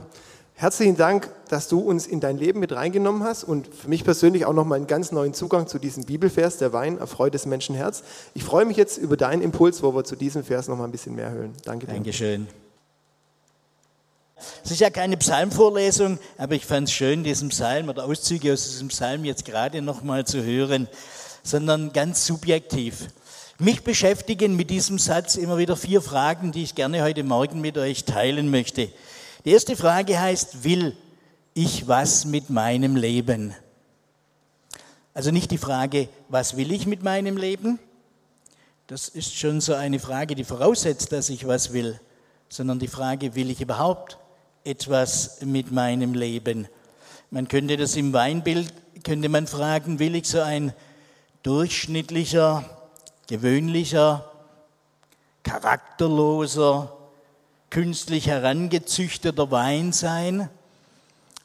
Herzlichen 0.54 0.98
Dank, 0.98 1.30
dass 1.50 1.68
du 1.68 1.80
uns 1.80 2.08
in 2.08 2.20
dein 2.20 2.38
Leben 2.38 2.60
mit 2.60 2.72
reingenommen 2.72 3.24
hast 3.24 3.44
und 3.44 3.68
für 3.74 3.88
mich 3.88 4.04
persönlich 4.04 4.46
auch 4.46 4.54
nochmal 4.54 4.78
einen 4.78 4.88
ganz 4.88 5.12
neuen 5.12 5.34
Zugang 5.34 5.68
zu 5.68 5.80
diesem 5.80 6.06
Bibelvers, 6.06 6.58
der 6.58 6.74
Wein 6.74 6.98
erfreut 6.98 7.34
des 7.34 7.46
Menschen 7.46 7.76
Herz. 7.76 8.04
Ich 8.34 8.44
freue 8.44 8.66
mich 8.66 8.78
jetzt 8.78 8.98
über 8.98 9.18
deinen 9.18 9.42
Impuls, 9.42 9.84
wo 9.84 9.94
wir 9.96 10.04
zu 10.04 10.16
diesem 10.16 10.44
Vers 10.44 10.68
nochmal 10.68 10.88
ein 10.88 10.92
bisschen 10.92 11.16
mehr 11.16 11.32
hören. 11.32 11.54
Danke 11.64 11.88
dir. 11.88 11.94
Dankeschön. 11.94 12.48
Es 14.64 14.72
ist 14.72 14.82
ja 14.82 14.90
keine 14.90 15.16
Psalmvorlesung, 15.18 16.20
aber 16.38 16.56
ich 16.56 16.66
fand 16.66 16.90
es 16.90 16.94
schön, 16.94 17.24
diesen 17.24 17.50
Psalm 17.50 17.88
oder 17.90 18.06
Auszüge 18.06 18.54
aus 18.54 18.66
diesem 18.66 18.90
Psalm 18.90 19.24
jetzt 19.24 19.46
gerade 19.46 19.82
nochmal 19.82 20.26
zu 20.26 20.44
hören, 20.44 20.88
sondern 21.44 21.94
ganz 21.94 22.26
subjektiv. 22.26 23.08
Mich 23.58 23.84
beschäftigen 23.84 24.58
mit 24.58 24.70
diesem 24.70 25.00
Satz 25.00 25.36
immer 25.36 25.58
wieder 25.58 25.78
vier 25.78 26.02
Fragen, 26.02 26.52
die 26.52 26.64
ich 26.64 26.76
gerne 26.76 27.02
heute 27.04 27.24
Morgen 27.24 27.62
mit 27.62 27.78
euch 27.78 28.04
teilen 28.04 28.52
möchte. 28.52 28.90
Die 29.46 29.52
erste 29.52 29.78
Frage 29.78 30.20
heißt, 30.20 30.66
will 30.66 30.98
ich 31.56 31.88
was 31.88 32.26
mit 32.26 32.50
meinem 32.50 32.98
Leben? 32.98 33.56
Also 35.14 35.32
nicht 35.32 35.52
die 35.52 35.58
Frage, 35.58 36.10
was 36.28 36.58
will 36.58 36.74
ich 36.74 36.86
mit 36.86 37.02
meinem 37.02 37.38
Leben? 37.38 37.80
Das 38.88 39.08
ist 39.08 39.36
schon 39.36 39.62
so 39.62 39.74
eine 39.74 40.00
Frage, 40.00 40.36
die 40.36 40.44
voraussetzt, 40.44 41.14
dass 41.14 41.30
ich 41.30 41.48
was 41.48 41.72
will, 41.72 42.00
sondern 42.50 42.78
die 42.78 42.90
Frage, 42.90 43.36
will 43.36 43.50
ich 43.50 43.62
überhaupt 43.62 44.20
etwas 44.66 45.42
mit 45.42 45.72
meinem 45.72 46.14
Leben? 46.14 46.68
Man 47.32 47.48
könnte 47.48 47.78
das 47.78 47.96
im 47.96 48.12
Weinbild, 48.12 48.74
könnte 49.04 49.30
man 49.30 49.48
fragen, 49.48 49.98
will 49.98 50.16
ich 50.16 50.28
so 50.28 50.42
ein 50.42 50.74
durchschnittlicher, 51.42 52.66
gewöhnlicher, 53.28 54.30
charakterloser, 55.44 56.96
künstlich 57.70 58.28
herangezüchteter 58.28 59.50
Wein 59.52 59.94
sein? 59.94 60.50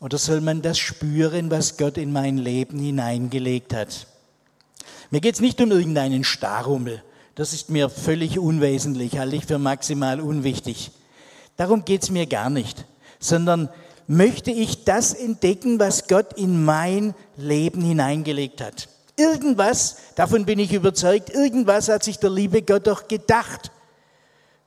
Oder 0.01 0.19
soll 0.19 0.41
man 0.41 0.63
das 0.63 0.79
spüren, 0.79 1.51
was 1.51 1.77
Gott 1.77 1.99
in 1.99 2.13
mein 2.13 2.39
Leben 2.39 2.79
hineingelegt 2.79 3.75
hat? 3.75 4.07
Mir 5.11 5.21
geht 5.21 5.35
es 5.35 5.41
nicht 5.41 5.61
um 5.61 5.71
irgendeinen 5.71 6.25
Starrummel. 6.25 7.03
Das 7.35 7.53
ist 7.53 7.71
mir 7.71 7.91
völlig 7.91 8.39
unwesentlich, 8.39 9.19
halte 9.19 9.37
ich 9.37 9.47
für 9.47 9.59
maximal 9.59 10.21
unwichtig. 10.21 10.91
Darum 11.57 11.85
geht 11.85 12.03
es 12.03 12.11
mir 12.11 12.27
gar 12.27 12.51
nicht, 12.51 12.87
sondern 13.19 13.69
möchte 14.07 14.51
ich 14.51 14.85
das 14.85 15.15
entdecken, 15.15 15.79
was 15.79 16.09
Gott 16.09 16.33
in 16.39 16.65
mein 16.65 17.15
Leben 17.37 17.83
hineingelegt 17.83 18.61
hat. 18.61 18.89
Irgendwas, 19.17 19.97
davon 20.17 20.47
bin 20.47 20.59
ich 20.59 20.73
überzeugt, 20.73 21.31
irgendwas 21.31 21.89
hat 21.89 22.03
sich 22.03 22.19
der 22.19 22.31
liebe 22.31 22.63
Gott 22.63 22.87
doch 22.87 23.07
gedacht 23.07 23.71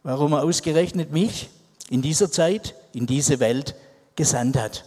warum 0.04 0.34
er 0.34 0.44
ausgerechnet 0.44 1.12
mich 1.12 1.50
in 1.90 2.02
dieser 2.02 2.30
Zeit, 2.32 2.76
in 2.94 3.08
diese 3.08 3.40
Welt 3.40 3.76
gesandt 4.16 4.58
hat. 4.58 4.86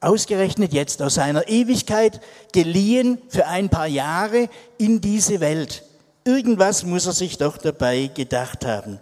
Ausgerechnet 0.00 0.72
jetzt 0.72 1.02
aus 1.02 1.14
seiner 1.14 1.46
Ewigkeit 1.48 2.20
geliehen 2.52 3.18
für 3.28 3.46
ein 3.46 3.68
paar 3.68 3.86
Jahre 3.86 4.48
in 4.78 5.00
diese 5.00 5.40
Welt. 5.40 5.84
Irgendwas 6.24 6.84
muss 6.84 7.06
er 7.06 7.12
sich 7.12 7.36
doch 7.36 7.58
dabei 7.58 8.10
gedacht 8.14 8.64
haben. 8.64 8.98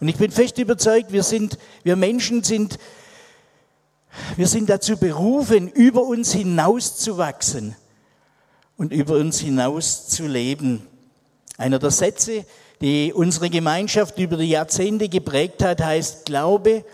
Und 0.00 0.08
ich 0.08 0.16
bin 0.16 0.30
fest 0.30 0.58
überzeugt, 0.58 1.12
wir 1.12 1.22
sind, 1.22 1.58
wir 1.82 1.96
Menschen 1.96 2.44
sind, 2.44 2.78
wir 4.36 4.46
sind 4.46 4.68
dazu 4.68 4.96
berufen, 4.96 5.68
über 5.68 6.02
uns 6.02 6.32
hinaus 6.32 6.98
zu 6.98 7.18
wachsen 7.18 7.74
und 8.76 8.92
über 8.92 9.16
uns 9.16 9.40
hinaus 9.40 10.08
zu 10.08 10.26
leben. 10.26 10.86
Einer 11.56 11.78
der 11.78 11.90
Sätze, 11.90 12.44
die 12.80 13.12
unsere 13.12 13.50
Gemeinschaft 13.50 14.18
über 14.18 14.36
die 14.36 14.50
Jahrzehnte 14.50 15.08
geprägt 15.08 15.64
hat, 15.64 15.82
heißt, 15.82 16.26
Glaube 16.26 16.84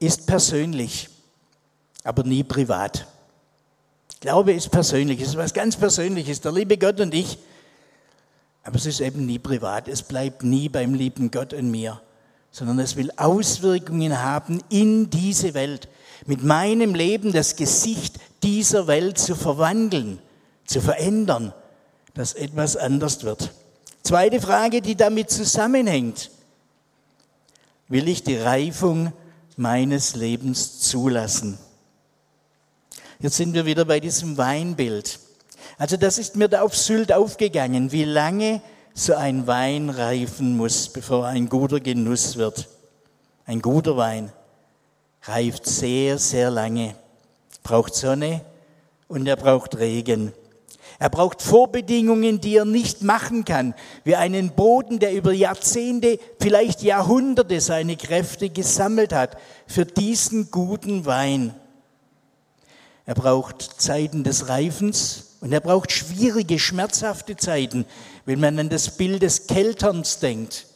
ist 0.00 0.26
persönlich, 0.26 1.08
aber 2.08 2.24
nie 2.24 2.42
privat. 2.42 3.06
Glaube 4.20 4.54
ist 4.54 4.70
persönlich, 4.70 5.20
es 5.20 5.28
ist 5.28 5.36
was 5.36 5.52
ganz 5.52 5.76
Persönliches, 5.76 6.40
der 6.40 6.52
liebe 6.52 6.78
Gott 6.78 7.00
und 7.00 7.12
ich. 7.12 7.36
Aber 8.62 8.76
es 8.76 8.86
ist 8.86 9.00
eben 9.00 9.26
nie 9.26 9.38
privat, 9.38 9.88
es 9.88 10.02
bleibt 10.02 10.42
nie 10.42 10.70
beim 10.70 10.94
lieben 10.94 11.30
Gott 11.30 11.52
und 11.52 11.70
mir, 11.70 12.00
sondern 12.50 12.78
es 12.78 12.96
will 12.96 13.10
Auswirkungen 13.18 14.22
haben 14.22 14.62
in 14.70 15.10
diese 15.10 15.52
Welt. 15.52 15.88
Mit 16.24 16.42
meinem 16.42 16.94
Leben 16.94 17.30
das 17.30 17.56
Gesicht 17.56 18.18
dieser 18.42 18.86
Welt 18.86 19.18
zu 19.18 19.34
verwandeln, 19.34 20.18
zu 20.64 20.80
verändern, 20.80 21.52
dass 22.14 22.32
etwas 22.32 22.78
anders 22.78 23.22
wird. 23.22 23.52
Zweite 24.02 24.40
Frage, 24.40 24.80
die 24.80 24.96
damit 24.96 25.28
zusammenhängt. 25.28 26.30
Will 27.86 28.08
ich 28.08 28.24
die 28.24 28.38
Reifung 28.38 29.12
meines 29.56 30.16
Lebens 30.16 30.80
zulassen? 30.80 31.58
Jetzt 33.20 33.36
sind 33.36 33.52
wir 33.52 33.66
wieder 33.66 33.84
bei 33.84 33.98
diesem 33.98 34.38
Weinbild. 34.38 35.18
Also 35.76 35.96
das 35.96 36.18
ist 36.18 36.36
mir 36.36 36.48
da 36.48 36.62
auf 36.62 36.76
Sylt 36.76 37.12
aufgegangen, 37.12 37.90
wie 37.90 38.04
lange 38.04 38.62
so 38.94 39.14
ein 39.14 39.48
Wein 39.48 39.90
reifen 39.90 40.56
muss, 40.56 40.88
bevor 40.88 41.26
ein 41.26 41.48
guter 41.48 41.80
Genuss 41.80 42.36
wird. 42.36 42.68
Ein 43.44 43.60
guter 43.60 43.96
Wein 43.96 44.32
reift 45.22 45.66
sehr, 45.66 46.18
sehr 46.18 46.50
lange, 46.50 46.94
braucht 47.64 47.96
Sonne 47.96 48.42
und 49.08 49.26
er 49.26 49.36
braucht 49.36 49.78
Regen. 49.78 50.32
Er 51.00 51.10
braucht 51.10 51.42
Vorbedingungen, 51.42 52.40
die 52.40 52.56
er 52.56 52.64
nicht 52.64 53.02
machen 53.02 53.44
kann, 53.44 53.74
wie 54.04 54.14
einen 54.14 54.50
Boden, 54.50 55.00
der 55.00 55.12
über 55.12 55.32
Jahrzehnte, 55.32 56.20
vielleicht 56.40 56.82
Jahrhunderte 56.82 57.60
seine 57.60 57.96
Kräfte 57.96 58.48
gesammelt 58.48 59.12
hat 59.12 59.36
für 59.66 59.84
diesen 59.84 60.52
guten 60.52 61.04
Wein. 61.04 61.54
Er 63.08 63.14
braucht 63.14 63.62
Zeiten 63.80 64.22
des 64.22 64.50
Reifens 64.50 65.38
und 65.40 65.50
er 65.50 65.60
braucht 65.60 65.92
schwierige, 65.92 66.58
schmerzhafte 66.58 67.38
Zeiten, 67.38 67.86
wenn 68.26 68.38
man 68.38 68.58
an 68.58 68.68
das 68.68 68.98
Bild 68.98 69.22
des 69.22 69.46
Kelterns 69.46 70.18
denkt. 70.18 70.66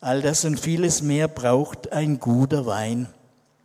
All 0.00 0.22
das 0.22 0.46
und 0.46 0.58
vieles 0.58 1.02
mehr 1.02 1.28
braucht 1.28 1.92
ein 1.92 2.18
guter 2.18 2.64
Wein. 2.64 3.08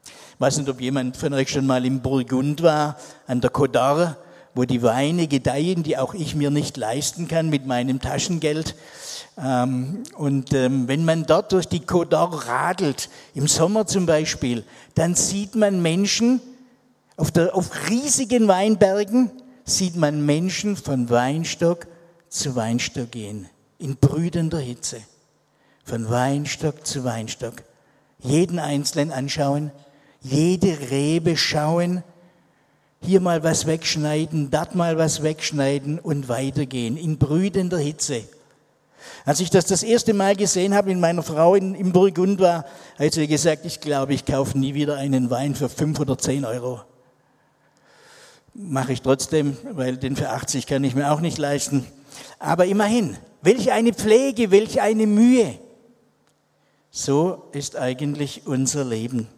Ich 0.04 0.42
weiß 0.42 0.58
nicht, 0.58 0.68
ob 0.68 0.82
jemand 0.82 1.16
von 1.16 1.34
euch 1.34 1.52
schon 1.52 1.66
mal 1.66 1.86
im 1.86 2.02
Burgund 2.02 2.62
war, 2.64 2.98
an 3.28 3.40
der 3.40 3.50
d'Or 3.50 4.18
wo 4.56 4.66
die 4.66 4.84
Weine 4.84 5.28
gedeihen, 5.28 5.82
die 5.82 5.98
auch 5.98 6.14
ich 6.14 6.36
mir 6.36 6.50
nicht 6.50 6.76
leisten 6.76 7.30
kann 7.30 7.50
mit 7.50 7.66
meinem 7.66 8.02
Taschengeld. 8.02 8.76
Ähm, 9.42 10.04
und 10.18 10.52
ähm, 10.52 10.90
wenn 10.90 11.06
man 11.06 11.26
dort 11.26 11.54
durch 11.54 11.70
die 11.70 11.80
d'Or 11.80 12.46
radelt, 12.46 13.10
im 13.36 13.48
Sommer 13.48 13.88
zum 13.88 14.06
Beispiel, 14.06 14.66
dann 14.96 15.16
sieht 15.16 15.56
man 15.56 15.82
Menschen, 15.82 16.42
auf, 17.20 17.32
der, 17.32 17.56
auf 17.56 17.90
riesigen 17.90 18.48
Weinbergen 18.48 19.30
sieht 19.66 19.96
man 19.96 20.26
Menschen 20.26 20.76
von 20.78 21.10
Weinstock 21.10 21.88
zu 22.30 22.56
Weinstock 22.56 23.12
gehen, 23.12 23.50
in 23.78 23.98
brütender 23.98 24.60
Hitze. 24.60 25.02
Von 25.84 26.10
Weinstock 26.10 26.86
zu 26.86 27.04
Weinstock. 27.04 27.64
Jeden 28.20 28.60
einzelnen 28.60 29.12
anschauen, 29.12 29.72
jede 30.22 30.92
Rebe 30.92 31.36
schauen, 31.36 32.04
hier 33.02 33.22
mal 33.22 33.44
was 33.44 33.66
wegschneiden, 33.66 34.52
dort 34.52 34.76
mal 34.76 34.98
was 34.98 35.24
wegschneiden 35.24 36.00
und 36.00 36.30
weitergehen 36.30 36.98
in 36.98 37.18
brütender 37.18 37.78
Hitze. 37.78 38.24
Als 39.26 39.40
ich 39.40 39.50
das 39.50 39.66
das 39.66 39.84
erste 39.84 40.14
Mal 40.14 40.36
gesehen 40.36 40.74
habe, 40.74 40.92
in 40.92 41.00
meiner 41.00 41.24
Frau 41.24 41.56
in, 41.56 41.76
im 41.76 41.94
Burgund 41.94 42.40
war, 42.40 42.66
hat 42.98 43.14
sie 43.14 43.28
gesagt, 43.28 43.66
ich 43.66 43.80
glaube, 43.80 44.14
ich 44.14 44.26
kaufe 44.26 44.58
nie 44.58 44.74
wieder 44.74 44.98
einen 44.98 45.30
Wein 45.30 45.56
für 45.56 45.70
5 45.70 46.00
oder 46.00 46.18
10 46.18 46.44
Euro. 46.44 46.82
Mache 48.62 48.92
ich 48.92 49.02
trotzdem, 49.02 49.56
weil 49.72 49.96
den 49.96 50.18
für 50.18 50.32
80 50.32 50.68
kann 50.68 50.84
ich 50.84 50.94
mir 50.94 51.14
auch 51.14 51.22
nicht 51.22 51.38
leisten. 51.38 51.86
Aber 52.40 52.66
immerhin, 52.66 53.16
welch 53.42 53.72
eine 53.72 53.94
Pflege, 53.94 54.52
welch 54.52 54.82
eine 54.82 55.08
Mühe. 55.08 55.58
So 56.92 57.48
ist 57.54 57.78
eigentlich 57.78 58.42
unser 58.48 58.84
Leben. 58.84 59.30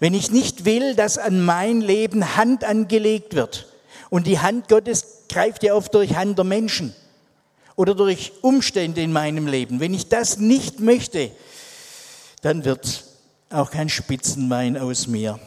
Wenn 0.00 0.12
ich 0.12 0.32
nicht 0.32 0.64
will, 0.64 0.96
dass 0.96 1.18
an 1.18 1.44
mein 1.44 1.80
Leben 1.80 2.36
Hand 2.36 2.64
angelegt 2.64 3.36
wird, 3.36 3.68
und 4.10 4.26
die 4.26 4.40
Hand 4.40 4.68
Gottes 4.68 5.24
greift 5.28 5.62
ja 5.62 5.74
oft 5.74 5.94
durch 5.94 6.16
Hand 6.16 6.36
der 6.36 6.44
Menschen 6.44 6.94
oder 7.76 7.94
durch 7.94 8.32
Umstände 8.42 9.02
in 9.02 9.12
meinem 9.12 9.46
Leben, 9.46 9.78
wenn 9.78 9.94
ich 9.94 10.08
das 10.08 10.38
nicht 10.38 10.80
möchte, 10.80 11.30
dann 12.40 12.64
wird 12.64 13.04
auch 13.50 13.70
kein 13.70 13.88
Spitzenwein 13.88 14.76
aus 14.76 15.06
mir. 15.06 15.38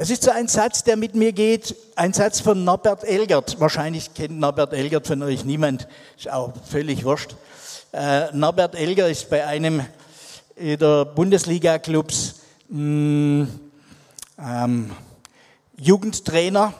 Es 0.00 0.10
ist 0.10 0.22
so 0.22 0.30
ein 0.30 0.46
Satz, 0.46 0.84
der 0.84 0.96
mit 0.96 1.16
mir 1.16 1.32
geht, 1.32 1.74
ein 1.96 2.12
Satz 2.12 2.38
von 2.38 2.62
Norbert 2.62 3.02
Elgert. 3.02 3.58
Wahrscheinlich 3.58 4.14
kennt 4.14 4.38
Norbert 4.38 4.72
Elgert 4.72 5.08
von 5.08 5.20
euch 5.24 5.44
niemand, 5.44 5.88
ist 6.16 6.30
auch 6.30 6.52
völlig 6.70 7.04
wurscht. 7.04 7.34
Äh, 7.90 8.32
Norbert 8.32 8.76
Elgert 8.76 9.10
ist 9.10 9.28
bei 9.28 9.44
einem 9.44 9.84
der 10.56 11.04
Bundesliga-Clubs 11.04 12.36
mm, 12.68 13.42
ähm, 14.38 14.92
Jugendtrainer. 15.76 16.74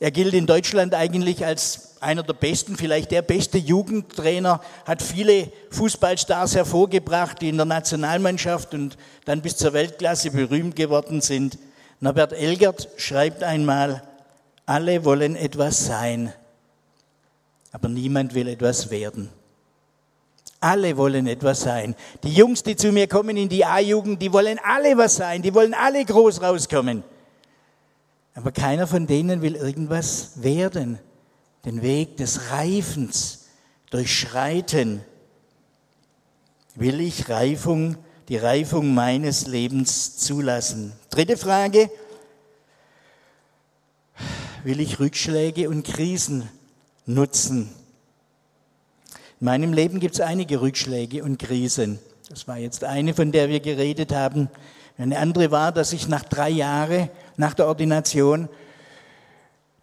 Er 0.00 0.10
gilt 0.10 0.34
in 0.34 0.46
Deutschland 0.46 0.92
eigentlich 0.92 1.46
als 1.46 2.02
einer 2.02 2.24
der 2.24 2.34
besten, 2.34 2.76
vielleicht 2.76 3.12
der 3.12 3.22
beste 3.22 3.58
Jugendtrainer, 3.58 4.60
hat 4.84 5.02
viele 5.02 5.52
Fußballstars 5.70 6.56
hervorgebracht, 6.56 7.40
die 7.40 7.50
in 7.50 7.58
der 7.58 7.66
Nationalmannschaft 7.66 8.74
und 8.74 8.98
dann 9.24 9.40
bis 9.40 9.56
zur 9.56 9.72
Weltklasse 9.72 10.32
berühmt 10.32 10.74
geworden 10.74 11.20
sind. 11.20 11.58
Norbert 12.00 12.32
Elgert 12.32 12.88
schreibt 12.96 13.42
einmal, 13.42 14.02
alle 14.66 15.04
wollen 15.04 15.36
etwas 15.36 15.86
sein, 15.86 16.32
aber 17.72 17.88
niemand 17.88 18.34
will 18.34 18.48
etwas 18.48 18.90
werden. 18.90 19.30
Alle 20.60 20.96
wollen 20.96 21.26
etwas 21.26 21.60
sein. 21.60 21.94
Die 22.22 22.32
Jungs, 22.32 22.62
die 22.62 22.76
zu 22.76 22.90
mir 22.90 23.06
kommen 23.06 23.36
in 23.36 23.48
die 23.48 23.64
A-Jugend, 23.64 24.20
die 24.20 24.32
wollen 24.32 24.58
alle 24.62 24.96
was 24.96 25.16
sein, 25.16 25.42
die 25.42 25.54
wollen 25.54 25.74
alle 25.74 26.04
groß 26.04 26.42
rauskommen. 26.42 27.04
Aber 28.34 28.52
keiner 28.52 28.86
von 28.86 29.06
denen 29.06 29.42
will 29.42 29.54
irgendwas 29.54 30.42
werden. 30.42 30.98
Den 31.64 31.82
Weg 31.82 32.16
des 32.16 32.50
Reifens 32.50 33.46
durchschreiten. 33.90 35.02
Will 36.74 37.00
ich 37.00 37.28
Reifung, 37.28 37.96
die 38.28 38.36
Reifung 38.36 38.92
meines 38.92 39.46
Lebens 39.46 40.16
zulassen? 40.16 40.92
Dritte 41.10 41.36
Frage. 41.36 41.90
Will 44.64 44.80
ich 44.80 44.98
Rückschläge 44.98 45.68
und 45.68 45.84
Krisen 45.84 46.48
nutzen? 47.04 47.70
In 49.40 49.44
meinem 49.44 49.72
Leben 49.72 50.00
gibt 50.00 50.14
es 50.14 50.20
einige 50.20 50.60
Rückschläge 50.60 51.22
und 51.22 51.38
Krisen. 51.38 52.00
Das 52.28 52.48
war 52.48 52.58
jetzt 52.58 52.82
eine, 52.82 53.14
von 53.14 53.30
der 53.30 53.48
wir 53.48 53.60
geredet 53.60 54.12
haben. 54.12 54.48
Eine 54.98 55.18
andere 55.18 55.50
war, 55.50 55.70
dass 55.70 55.92
ich 55.92 56.08
nach 56.08 56.24
drei 56.24 56.48
Jahren 56.48 57.10
nach 57.36 57.54
der 57.54 57.68
Ordination 57.68 58.48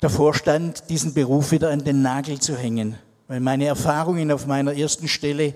davor 0.02 0.34
stand, 0.34 0.90
diesen 0.90 1.14
Beruf 1.14 1.52
wieder 1.52 1.70
an 1.70 1.86
den 1.86 2.02
Nagel 2.02 2.42
zu 2.42 2.58
hängen, 2.58 2.98
weil 3.30 3.40
meine 3.40 3.66
Erfahrungen 3.66 4.32
auf 4.32 4.48
meiner 4.48 4.76
ersten 4.76 5.08
Stelle 5.08 5.54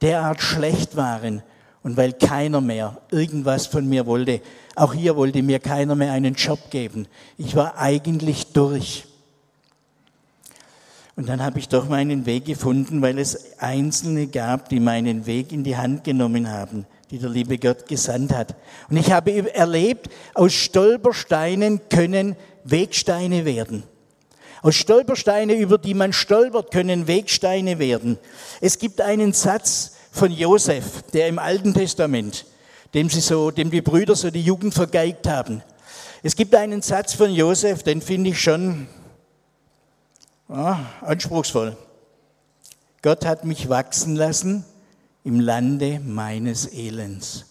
derart 0.00 0.42
schlecht 0.42 0.94
waren 0.94 1.42
und 1.82 1.96
weil 1.96 2.12
keiner 2.12 2.60
mehr 2.60 3.00
irgendwas 3.10 3.66
von 3.66 3.88
mir 3.88 4.06
wollte. 4.06 4.40
Auch 4.74 4.94
hier 4.94 5.16
wollte 5.16 5.42
mir 5.42 5.58
keiner 5.58 5.94
mehr 5.94 6.12
einen 6.12 6.34
Job 6.34 6.70
geben. 6.70 7.06
Ich 7.38 7.56
war 7.56 7.78
eigentlich 7.78 8.48
durch. 8.52 9.06
Und 11.16 11.28
dann 11.28 11.42
habe 11.42 11.58
ich 11.58 11.68
doch 11.68 11.88
meinen 11.88 12.24
Weg 12.24 12.46
gefunden, 12.46 13.02
weil 13.02 13.18
es 13.18 13.58
Einzelne 13.58 14.26
gab, 14.26 14.68
die 14.68 14.80
meinen 14.80 15.26
Weg 15.26 15.52
in 15.52 15.64
die 15.64 15.76
Hand 15.76 16.04
genommen 16.04 16.50
haben, 16.50 16.86
die 17.10 17.18
der 17.18 17.28
liebe 17.28 17.58
Gott 17.58 17.86
gesandt 17.86 18.32
hat. 18.32 18.56
Und 18.88 18.96
ich 18.96 19.12
habe 19.12 19.52
erlebt, 19.54 20.08
aus 20.34 20.54
Stolpersteinen 20.54 21.80
können 21.90 22.36
Wegsteine 22.64 23.44
werden. 23.44 23.82
Aus 24.62 24.76
Stolpersteine, 24.76 25.54
über 25.54 25.78
die 25.78 25.94
man 25.94 26.12
stolpert, 26.12 26.70
können 26.70 27.06
Wegsteine 27.06 27.78
werden. 27.78 28.18
Es 28.60 28.78
gibt 28.78 29.00
einen 29.00 29.32
Satz 29.32 29.92
von 30.10 30.32
Josef, 30.32 31.02
der 31.12 31.28
im 31.28 31.38
Alten 31.38 31.74
Testament, 31.74 32.46
dem 32.94 33.08
sie 33.08 33.20
so, 33.20 33.50
dem 33.50 33.70
die 33.70 33.82
Brüder 33.82 34.16
so 34.16 34.30
die 34.30 34.42
Jugend 34.42 34.74
vergeigt 34.74 35.26
haben. 35.26 35.62
Es 36.22 36.36
gibt 36.36 36.54
einen 36.54 36.82
Satz 36.82 37.14
von 37.14 37.32
Josef, 37.32 37.82
den 37.82 38.02
finde 38.02 38.30
ich 38.30 38.40
schon 38.40 38.88
ja, 40.48 40.84
anspruchsvoll. 41.00 41.76
Gott 43.02 43.24
hat 43.24 43.44
mich 43.44 43.68
wachsen 43.68 44.16
lassen 44.16 44.64
im 45.24 45.40
Lande 45.40 46.00
meines 46.04 46.70
Elends. 46.72 47.46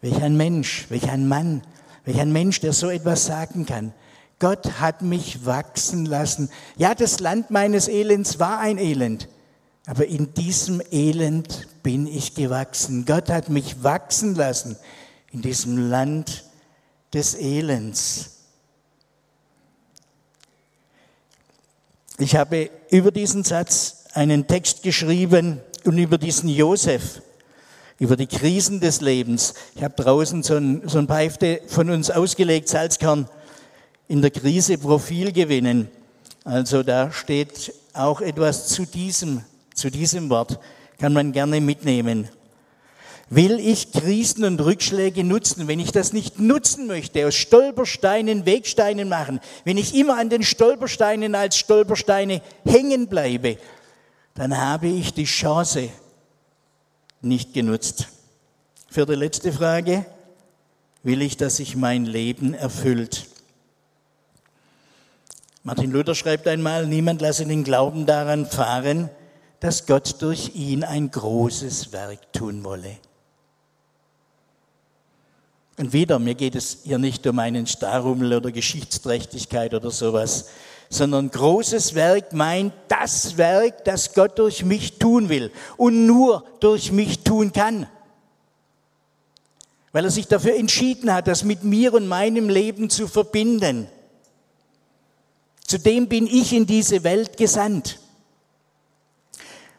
Welch 0.00 0.22
ein 0.22 0.36
Mensch, 0.36 0.86
welch 0.88 1.10
ein 1.10 1.28
Mann, 1.28 1.62
welch 2.04 2.20
ein 2.20 2.32
Mensch, 2.32 2.60
der 2.60 2.72
so 2.72 2.88
etwas 2.88 3.26
sagen 3.26 3.66
kann. 3.66 3.92
Gott 4.38 4.80
hat 4.80 5.02
mich 5.02 5.44
wachsen 5.44 6.06
lassen. 6.06 6.50
Ja, 6.76 6.94
das 6.94 7.20
Land 7.20 7.50
meines 7.50 7.88
Elends 7.88 8.38
war 8.38 8.58
ein 8.60 8.78
Elend, 8.78 9.28
aber 9.86 10.06
in 10.06 10.34
diesem 10.34 10.82
Elend 10.90 11.68
bin 11.82 12.06
ich 12.06 12.34
gewachsen. 12.34 13.04
Gott 13.06 13.30
hat 13.30 13.48
mich 13.48 13.82
wachsen 13.82 14.34
lassen 14.34 14.76
in 15.32 15.42
diesem 15.42 15.88
Land 15.88 16.44
des 17.14 17.34
Elends. 17.34 18.30
Ich 22.18 22.34
habe 22.34 22.70
über 22.90 23.10
diesen 23.10 23.44
Satz 23.44 24.04
einen 24.14 24.46
Text 24.46 24.82
geschrieben, 24.82 25.60
und 25.86 25.98
über 25.98 26.18
diesen 26.18 26.48
Josef, 26.48 27.22
über 27.98 28.16
die 28.16 28.26
Krisen 28.26 28.80
des 28.80 29.00
Lebens. 29.00 29.54
Ich 29.74 29.82
habe 29.82 29.94
draußen 29.94 30.42
so 30.42 30.56
ein, 30.56 30.82
so 30.88 30.98
ein 30.98 31.06
paar 31.06 31.20
Hefte 31.20 31.60
von 31.68 31.88
uns 31.90 32.10
ausgelegt, 32.10 32.68
Salzkern, 32.68 33.28
in 34.08 34.20
der 34.20 34.30
Krise 34.30 34.78
Profil 34.78 35.32
gewinnen. 35.32 35.88
Also 36.44 36.82
da 36.82 37.12
steht 37.12 37.72
auch 37.92 38.20
etwas 38.20 38.68
zu 38.68 38.84
diesem, 38.84 39.44
zu 39.76 39.90
diesem 39.90 40.30
Wort, 40.30 40.58
kann 40.98 41.12
man 41.12 41.32
gerne 41.32 41.60
mitnehmen. 41.60 42.28
Will 43.28 43.58
ich 43.58 43.92
Krisen 43.92 44.44
und 44.44 44.60
Rückschläge 44.60 45.24
nutzen? 45.24 45.68
Wenn 45.68 45.80
ich 45.80 45.92
das 45.92 46.12
nicht 46.12 46.38
nutzen 46.38 46.86
möchte, 46.86 47.26
aus 47.26 47.34
Stolpersteinen 47.34 48.46
Wegsteinen 48.46 49.08
machen, 49.08 49.40
wenn 49.64 49.78
ich 49.78 49.94
immer 49.94 50.16
an 50.16 50.30
den 50.30 50.42
Stolpersteinen 50.42 51.34
als 51.34 51.56
Stolpersteine 51.58 52.40
hängen 52.64 53.08
bleibe, 53.08 53.58
dann 54.34 54.56
habe 54.56 54.86
ich 54.86 55.12
die 55.12 55.24
Chance 55.24 55.88
nicht 57.20 57.52
genutzt. 57.52 58.08
Für 58.88 59.06
die 59.06 59.14
letzte 59.14 59.52
Frage, 59.52 60.06
will 61.02 61.20
ich, 61.20 61.36
dass 61.36 61.56
sich 61.56 61.74
mein 61.74 62.04
Leben 62.04 62.54
erfüllt? 62.54 63.26
Martin 65.64 65.90
Luther 65.90 66.14
schreibt 66.14 66.46
einmal, 66.46 66.86
niemand 66.86 67.20
lasse 67.20 67.44
den 67.44 67.64
Glauben 67.64 68.06
daran 68.06 68.46
fahren, 68.46 69.10
dass 69.60 69.86
Gott 69.86 70.20
durch 70.20 70.54
ihn 70.54 70.84
ein 70.84 71.10
großes 71.10 71.92
Werk 71.92 72.32
tun 72.32 72.64
wolle. 72.64 72.98
Und 75.78 75.92
wieder, 75.92 76.18
mir 76.18 76.34
geht 76.34 76.54
es 76.54 76.78
hier 76.84 76.98
nicht 76.98 77.26
um 77.26 77.38
einen 77.38 77.66
Starrummel 77.66 78.34
oder 78.34 78.50
Geschichtsträchtigkeit 78.50 79.74
oder 79.74 79.90
sowas, 79.90 80.46
sondern 80.88 81.30
großes 81.30 81.94
Werk 81.94 82.32
meint 82.32 82.72
das 82.88 83.36
Werk, 83.36 83.84
das 83.84 84.14
Gott 84.14 84.38
durch 84.38 84.64
mich 84.64 84.98
tun 84.98 85.28
will 85.28 85.50
und 85.76 86.06
nur 86.06 86.44
durch 86.60 86.92
mich 86.92 87.24
tun 87.24 87.52
kann. 87.52 87.86
Weil 89.92 90.04
er 90.04 90.10
sich 90.10 90.28
dafür 90.28 90.56
entschieden 90.56 91.12
hat, 91.12 91.26
das 91.26 91.44
mit 91.44 91.64
mir 91.64 91.92
und 91.92 92.06
meinem 92.06 92.48
Leben 92.48 92.88
zu 92.88 93.08
verbinden. 93.08 93.88
Zudem 95.66 96.06
bin 96.08 96.26
ich 96.26 96.52
in 96.52 96.66
diese 96.66 97.02
Welt 97.02 97.36
gesandt. 97.36 97.98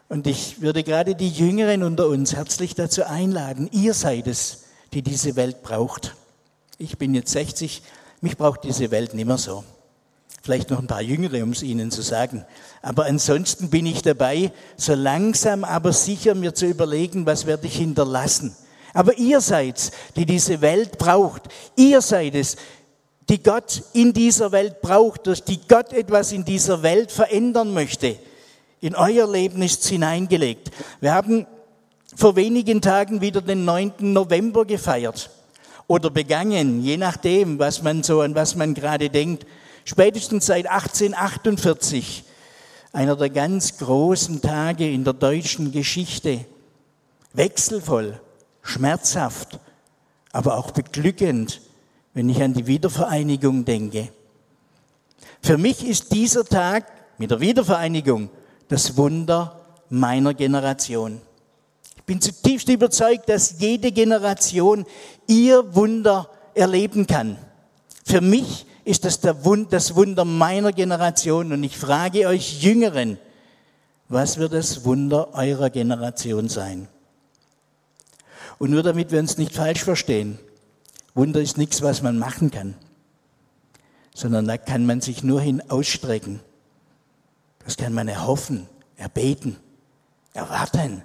Und 0.10 0.26
ich 0.26 0.62
würde 0.62 0.84
gerade 0.84 1.16
die 1.16 1.30
Jüngeren 1.30 1.84
unter 1.84 2.08
uns 2.08 2.34
herzlich 2.34 2.76
dazu 2.76 3.04
einladen, 3.04 3.70
ihr 3.72 3.94
seid 3.94 4.28
es, 4.28 4.64
die 4.94 5.02
diese 5.02 5.36
Welt 5.36 5.64
braucht. 5.64 6.16
Ich 6.78 6.98
bin 6.98 7.14
jetzt 7.14 7.32
60, 7.32 7.82
mich 8.22 8.38
braucht 8.38 8.64
diese 8.64 8.90
Welt 8.92 9.14
nicht 9.14 9.26
mehr 9.26 9.38
so. 9.38 9.64
Vielleicht 10.42 10.70
noch 10.70 10.80
ein 10.80 10.88
paar 10.88 11.02
Jüngere, 11.02 11.44
um 11.44 11.50
es 11.50 11.62
Ihnen 11.62 11.92
zu 11.92 12.02
sagen. 12.02 12.46
Aber 12.82 13.06
ansonsten 13.06 13.70
bin 13.70 13.86
ich 13.86 14.02
dabei, 14.02 14.54
so 14.78 14.94
langsam 14.94 15.66
aber 15.66 15.92
sicher 15.92 16.36
mir 16.36 16.54
zu 16.54 16.68
überlegen, 16.68 17.26
was 17.26 17.46
werde 17.46 17.68
ich 17.68 17.76
hinterlassen. 17.76 18.56
Aber 18.94 19.18
ihr 19.18 19.42
seid, 19.42 19.92
die 20.16 20.26
diese 20.26 20.62
Welt 20.62 20.98
braucht. 20.98 21.50
Ihr 21.76 22.02
seid 22.02 22.36
es, 22.36 22.56
die 23.28 23.44
Gott 23.44 23.84
in 23.92 24.14
dieser 24.14 24.54
Welt 24.54 24.82
braucht, 24.82 25.28
durch 25.28 25.44
die 25.44 25.60
Gott 25.68 25.92
etwas 25.92 26.32
in 26.32 26.46
dieser 26.46 26.82
Welt 26.82 27.12
verändern 27.12 27.74
möchte. 27.74 28.18
In 28.80 28.96
euer 28.96 29.30
Leben 29.32 29.62
ist 29.62 29.84
es 29.84 29.90
hineingelegt. 29.90 30.72
Wir 31.02 31.14
haben 31.14 31.48
vor 32.16 32.36
wenigen 32.36 32.82
Tagen 32.82 33.22
wieder 33.22 33.42
den 33.42 33.66
9. 33.66 33.94
November 34.00 34.66
gefeiert 34.66 35.32
oder 35.88 36.10
begangen, 36.10 36.82
je 36.82 36.98
nachdem, 36.98 37.60
was 37.60 37.82
man 37.82 38.04
so 38.04 38.22
an 38.22 38.36
was 38.36 38.56
man 38.56 38.74
gerade 38.74 39.10
denkt. 39.10 39.46
Spätestens 39.84 40.46
seit 40.46 40.68
1848, 40.68 42.24
einer 42.92 43.16
der 43.16 43.30
ganz 43.30 43.78
großen 43.78 44.42
Tage 44.42 44.90
in 44.90 45.04
der 45.04 45.14
deutschen 45.14 45.72
Geschichte. 45.72 46.46
Wechselvoll, 47.34 48.20
schmerzhaft, 48.62 49.60
aber 50.32 50.58
auch 50.58 50.72
beglückend, 50.72 51.62
wenn 52.14 52.30
ich 52.30 52.42
an 52.42 52.54
die 52.54 52.68
Wiedervereinigung 52.68 53.66
denke. 53.66 54.10
Für 55.42 55.58
mich 55.58 55.86
ist 55.86 56.12
dieser 56.14 56.44
Tag 56.44 56.86
mit 57.18 57.32
der 57.32 57.40
Wiedervereinigung 57.40 58.30
das 58.68 58.98
Wunder 58.98 59.60
meiner 59.90 60.34
Generation 60.34 61.22
bin 62.08 62.22
zutiefst 62.22 62.70
überzeugt, 62.70 63.30
dass 63.30 63.60
jede 63.60 63.92
Generation 63.92 64.86
ihr 65.28 65.76
Wunder 65.76 66.30
erleben 66.56 67.06
kann. 67.06 67.38
Für 68.06 68.22
mich 68.22 68.66
ist 68.86 69.04
das 69.04 69.20
das 69.20 69.96
Wunder 69.96 70.24
meiner 70.24 70.72
Generation 70.72 71.52
und 71.52 71.64
ich 71.64 71.78
frage 71.78 72.28
euch 72.28 72.64
Jüngeren, 72.64 73.20
was 74.08 74.38
wird 74.38 74.54
das 74.54 74.86
Wunder 74.86 75.34
eurer 75.34 75.70
Generation 75.70 76.48
sein? 76.48 76.88
Und 78.58 78.72
nur 78.72 78.84
damit 78.84 79.12
wir 79.12 79.20
uns 79.20 79.38
nicht 79.38 79.54
falsch 79.54 79.84
verstehen, 79.84 80.40
Wunder 81.14 81.42
ist 81.42 81.58
nichts, 81.58 81.82
was 81.82 82.02
man 82.02 82.18
machen 82.18 82.52
kann, 82.52 82.76
sondern 84.16 84.48
da 84.48 84.58
kann 84.58 84.86
man 84.86 85.02
sich 85.02 85.24
nur 85.24 85.42
hin 85.42 85.62
ausstrecken. 85.70 86.40
Das 87.68 87.76
kann 87.76 87.94
man 87.94 88.08
erhoffen, 88.08 88.66
erbeten, 88.96 89.58
erwarten 90.34 91.04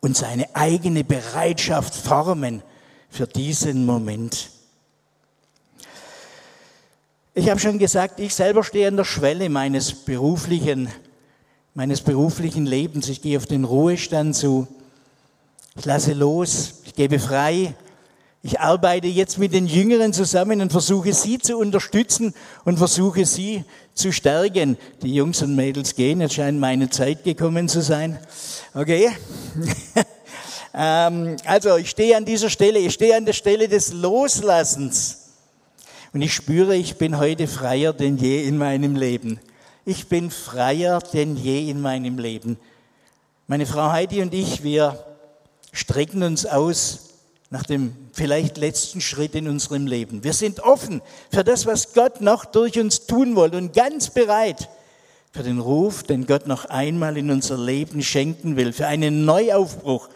und 0.00 0.16
seine 0.16 0.56
eigene 0.56 1.04
Bereitschaft 1.04 1.94
formen 1.94 2.62
für 3.10 3.26
diesen 3.26 3.84
Moment. 3.84 4.48
Ich 7.34 7.50
habe 7.50 7.60
schon 7.60 7.78
gesagt, 7.78 8.18
ich 8.18 8.34
selber 8.34 8.64
stehe 8.64 8.88
an 8.88 8.96
der 8.96 9.04
Schwelle 9.04 9.50
meines 9.50 9.92
beruflichen, 9.92 10.88
meines 11.74 12.00
beruflichen 12.00 12.64
Lebens. 12.64 13.10
Ich 13.10 13.20
gehe 13.20 13.36
auf 13.36 13.44
den 13.44 13.64
Ruhestand 13.64 14.36
zu. 14.36 14.66
Ich 15.76 15.84
lasse 15.84 16.14
los, 16.14 16.80
ich 16.86 16.94
gebe 16.94 17.18
frei. 17.18 17.74
Ich 18.48 18.60
arbeite 18.60 19.08
jetzt 19.08 19.36
mit 19.36 19.52
den 19.52 19.66
Jüngeren 19.66 20.14
zusammen 20.14 20.62
und 20.62 20.72
versuche 20.72 21.12
sie 21.12 21.38
zu 21.38 21.58
unterstützen 21.58 22.32
und 22.64 22.78
versuche 22.78 23.26
sie 23.26 23.62
zu 23.92 24.10
stärken. 24.10 24.78
Die 25.02 25.12
Jungs 25.12 25.42
und 25.42 25.54
Mädels 25.54 25.94
gehen, 25.94 26.22
jetzt 26.22 26.32
scheint 26.32 26.58
meine 26.58 26.88
Zeit 26.88 27.24
gekommen 27.24 27.68
zu 27.68 27.82
sein. 27.82 28.18
Okay? 28.72 29.10
ähm, 30.74 31.36
also 31.44 31.76
ich 31.76 31.90
stehe 31.90 32.16
an 32.16 32.24
dieser 32.24 32.48
Stelle, 32.48 32.78
ich 32.78 32.94
stehe 32.94 33.18
an 33.18 33.26
der 33.26 33.34
Stelle 33.34 33.68
des 33.68 33.92
Loslassens. 33.92 35.34
Und 36.14 36.22
ich 36.22 36.32
spüre, 36.32 36.74
ich 36.74 36.96
bin 36.96 37.18
heute 37.18 37.48
freier 37.48 37.92
denn 37.92 38.16
je 38.16 38.44
in 38.44 38.56
meinem 38.56 38.96
Leben. 38.96 39.40
Ich 39.84 40.08
bin 40.08 40.30
freier 40.30 41.00
denn 41.12 41.36
je 41.36 41.68
in 41.68 41.82
meinem 41.82 42.18
Leben. 42.18 42.56
Meine 43.46 43.66
Frau 43.66 43.92
Heidi 43.92 44.22
und 44.22 44.32
ich, 44.32 44.62
wir 44.62 45.04
strecken 45.70 46.22
uns 46.22 46.46
aus 46.46 47.07
nach 47.50 47.62
dem 47.62 47.96
vielleicht 48.12 48.58
letzten 48.58 49.00
Schritt 49.00 49.34
in 49.34 49.48
unserem 49.48 49.86
Leben. 49.86 50.22
Wir 50.22 50.34
sind 50.34 50.60
offen 50.60 51.00
für 51.30 51.44
das, 51.44 51.64
was 51.66 51.94
Gott 51.94 52.20
noch 52.20 52.44
durch 52.44 52.78
uns 52.78 53.06
tun 53.06 53.36
will 53.36 53.54
und 53.54 53.72
ganz 53.72 54.10
bereit 54.10 54.68
für 55.32 55.42
den 55.42 55.58
Ruf, 55.58 56.02
den 56.02 56.26
Gott 56.26 56.46
noch 56.46 56.66
einmal 56.66 57.16
in 57.16 57.30
unser 57.30 57.56
Leben 57.56 58.02
schenken 58.02 58.56
will, 58.56 58.72
für 58.72 58.86
einen 58.86 59.24
Neuaufbruch. 59.24 60.08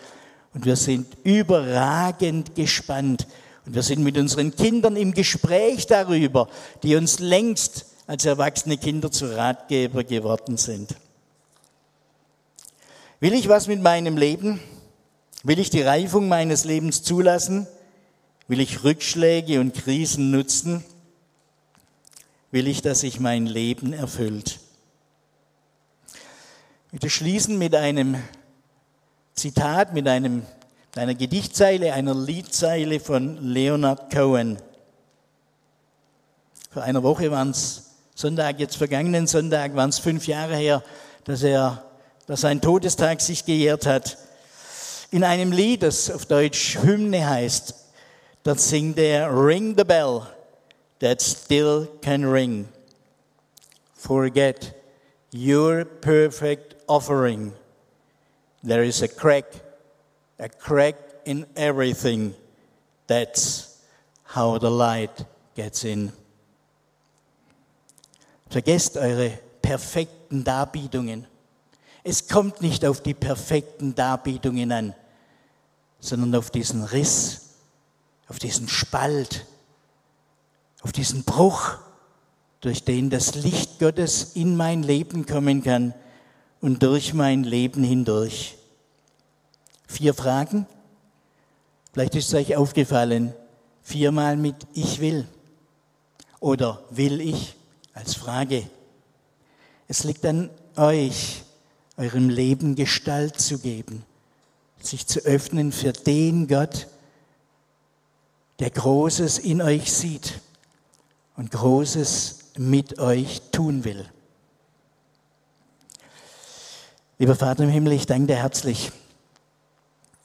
Und 0.54 0.66
wir 0.66 0.76
sind 0.76 1.06
überragend 1.24 2.54
gespannt. 2.54 3.26
Und 3.64 3.74
wir 3.74 3.82
sind 3.82 4.02
mit 4.02 4.18
unseren 4.18 4.54
Kindern 4.54 4.96
im 4.96 5.14
Gespräch 5.14 5.86
darüber, 5.86 6.48
die 6.82 6.96
uns 6.96 7.18
längst 7.18 7.86
als 8.06 8.24
erwachsene 8.24 8.76
Kinder 8.76 9.10
zu 9.10 9.34
Ratgeber 9.34 10.04
geworden 10.04 10.56
sind. 10.56 10.96
Will 13.20 13.34
ich 13.34 13.48
was 13.48 13.68
mit 13.68 13.80
meinem 13.80 14.16
Leben? 14.16 14.60
Will 15.44 15.58
ich 15.58 15.70
die 15.70 15.82
Reifung 15.82 16.28
meines 16.28 16.64
Lebens 16.64 17.02
zulassen? 17.02 17.66
Will 18.46 18.60
ich 18.60 18.84
Rückschläge 18.84 19.58
und 19.58 19.74
Krisen 19.74 20.30
nutzen? 20.30 20.84
Will 22.52 22.68
ich, 22.68 22.80
dass 22.80 23.00
sich 23.00 23.18
mein 23.18 23.46
Leben 23.46 23.92
erfüllt? 23.92 24.60
Ich 26.86 26.92
möchte 26.92 27.10
schließen 27.10 27.58
mit 27.58 27.74
einem 27.74 28.16
Zitat, 29.34 29.94
mit 29.94 30.06
einem, 30.06 30.44
einer 30.94 31.14
Gedichtzeile, 31.14 31.92
einer 31.92 32.14
Liedzeile 32.14 33.00
von 33.00 33.38
Leonard 33.38 34.12
Cohen. 34.14 34.58
Vor 36.70 36.84
einer 36.84 37.02
Woche 37.02 37.32
waren 37.32 37.50
es 37.50 37.94
Sonntag, 38.14 38.60
jetzt 38.60 38.76
vergangenen 38.76 39.26
Sonntag, 39.26 39.74
waren 39.74 39.90
es 39.90 39.98
fünf 39.98 40.28
Jahre 40.28 40.54
her, 40.54 40.84
dass 41.24 41.42
er, 41.42 41.82
dass 42.26 42.42
sein 42.42 42.60
Todestag 42.60 43.20
sich 43.20 43.44
gejährt 43.44 43.86
hat 43.86 44.18
in 45.12 45.24
einem 45.24 45.52
Lied, 45.52 45.82
das 45.82 46.10
auf 46.10 46.24
Deutsch 46.24 46.78
Hymne 46.78 47.28
heißt, 47.28 47.74
dort 48.42 48.58
singt 48.58 48.98
er 48.98 49.30
Ring 49.30 49.76
the 49.76 49.84
bell 49.84 50.22
that 51.00 51.20
still 51.20 51.86
can 52.00 52.24
ring. 52.24 52.66
Forget 53.94 54.74
your 55.30 55.84
perfect 55.84 56.76
offering. 56.88 57.52
There 58.64 58.82
is 58.82 59.02
a 59.02 59.08
crack, 59.08 59.44
a 60.38 60.48
crack 60.48 60.96
in 61.26 61.46
everything. 61.56 62.34
That's 63.06 63.82
how 64.24 64.58
the 64.58 64.70
light 64.70 65.26
gets 65.54 65.84
in. 65.84 66.12
Vergesst 68.48 68.96
eure 68.96 69.38
perfekten 69.60 70.42
Darbietungen. 70.42 71.26
Es 72.04 72.28
kommt 72.28 72.62
nicht 72.62 72.84
auf 72.84 73.00
die 73.00 73.14
perfekten 73.14 73.94
Darbietungen 73.94 74.72
an, 74.72 74.94
sondern 76.00 76.34
auf 76.34 76.50
diesen 76.50 76.82
Riss, 76.82 77.50
auf 78.28 78.38
diesen 78.38 78.68
Spalt, 78.68 79.46
auf 80.82 80.92
diesen 80.92 81.22
Bruch, 81.22 81.78
durch 82.60 82.84
den 82.84 83.10
das 83.10 83.34
Licht 83.34 83.78
Gottes 83.78 84.32
in 84.34 84.56
mein 84.56 84.82
Leben 84.82 85.26
kommen 85.26 85.62
kann 85.62 85.94
und 86.60 86.82
durch 86.82 87.12
mein 87.12 87.44
Leben 87.44 87.82
hindurch. 87.84 88.56
Vier 89.86 90.14
Fragen. 90.14 90.66
Vielleicht 91.92 92.14
ist 92.14 92.28
es 92.28 92.34
euch 92.34 92.56
aufgefallen, 92.56 93.34
viermal 93.82 94.36
mit 94.36 94.56
Ich 94.72 95.00
will 95.00 95.28
oder 96.40 96.82
will 96.90 97.20
ich 97.20 97.54
als 97.94 98.14
Frage. 98.14 98.68
Es 99.88 100.04
liegt 100.04 100.24
an 100.24 100.48
euch, 100.76 101.41
eurem 101.96 102.28
Leben 102.28 102.74
Gestalt 102.74 103.40
zu 103.40 103.58
geben, 103.58 104.04
sich 104.80 105.06
zu 105.06 105.20
öffnen 105.20 105.72
für 105.72 105.92
den 105.92 106.48
Gott, 106.48 106.88
der 108.58 108.70
Großes 108.70 109.38
in 109.38 109.60
euch 109.62 109.92
sieht 109.92 110.40
und 111.36 111.50
Großes 111.50 112.38
mit 112.58 112.98
euch 112.98 113.40
tun 113.50 113.84
will. 113.84 114.08
Lieber 117.18 117.36
Vater 117.36 117.64
im 117.64 117.70
Himmel, 117.70 117.92
ich 117.92 118.06
danke 118.06 118.28
dir 118.28 118.36
herzlich, 118.36 118.90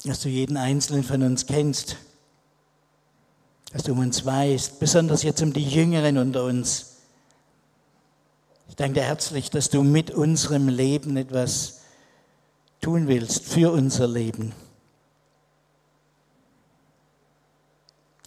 dass 0.03 0.21
du 0.21 0.30
jeden 0.30 0.58
Einzelnen 0.58 1.03
von 1.03 1.21
uns 1.23 1.45
kennst, 1.45 1.97
dass 3.71 3.84
du 3.84 3.91
um 3.91 3.99
uns 3.99 4.25
weißt, 4.25 4.80
besonders 4.80 5.23
jetzt 5.23 5.41
um 5.41 5.53
die 5.53 5.67
Jüngeren 5.67 6.17
unter 6.17 6.43
uns. 6.45 6.96
Ich 8.67 8.75
danke 8.75 8.99
dir 8.99 9.06
herzlich, 9.06 9.49
dass 9.49 9.69
du 9.69 9.84
mit 9.84 10.12
unserem 10.12 10.67
Leben 10.67 11.17
etwas 11.17 11.82
tun 12.82 13.08
willst 13.08 13.45
für 13.45 13.71
unser 13.71 14.08
Leben. 14.08 14.53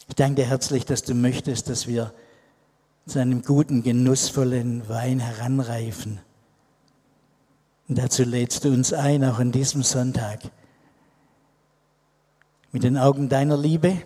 Ich 0.08 0.14
danke 0.16 0.42
dir 0.42 0.48
herzlich, 0.48 0.84
dass 0.84 1.02
du 1.02 1.14
möchtest, 1.14 1.68
dass 1.68 1.86
wir 1.86 2.12
zu 3.06 3.18
einem 3.18 3.42
guten, 3.42 3.82
genussvollen 3.82 4.88
Wein 4.88 5.20
heranreifen. 5.20 6.20
Und 7.88 7.98
dazu 7.98 8.24
lädst 8.24 8.64
du 8.64 8.68
uns 8.70 8.92
ein, 8.92 9.24
auch 9.24 9.38
an 9.38 9.52
diesem 9.52 9.82
Sonntag, 9.82 10.40
mit 12.72 12.82
den 12.84 12.96
Augen 12.96 13.28
deiner 13.28 13.56
Liebe 13.56 14.00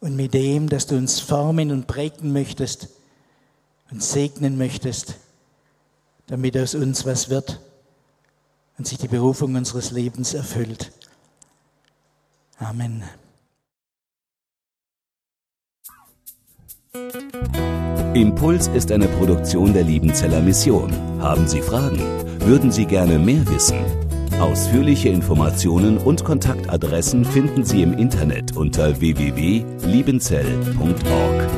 und 0.00 0.14
mit 0.14 0.34
dem, 0.34 0.68
dass 0.68 0.86
du 0.86 0.96
uns 0.96 1.20
formen 1.20 1.72
und 1.72 1.86
prägen 1.86 2.32
möchtest 2.32 2.88
und 3.90 4.02
segnen 4.02 4.58
möchtest, 4.58 5.14
damit 6.26 6.56
aus 6.56 6.74
uns 6.74 7.06
was 7.06 7.30
wird 7.30 7.60
und 8.78 8.86
sich 8.86 8.98
die 8.98 9.08
Berufung 9.08 9.54
unseres 9.54 9.90
Lebens 9.90 10.34
erfüllt. 10.34 10.92
Amen. 12.58 13.02
Impuls 18.14 18.68
ist 18.68 18.90
eine 18.90 19.08
Produktion 19.08 19.72
der 19.72 19.84
Liebenzeller 19.84 20.40
Mission. 20.40 20.92
Haben 21.20 21.46
Sie 21.46 21.60
Fragen? 21.60 22.00
Würden 22.40 22.72
Sie 22.72 22.86
gerne 22.86 23.18
mehr 23.18 23.46
wissen? 23.48 23.78
Ausführliche 24.40 25.08
Informationen 25.08 25.98
und 25.98 26.24
Kontaktadressen 26.24 27.24
finden 27.24 27.64
Sie 27.64 27.82
im 27.82 27.98
Internet 27.98 28.56
unter 28.56 29.00
www.liebenzell.org. 29.00 31.57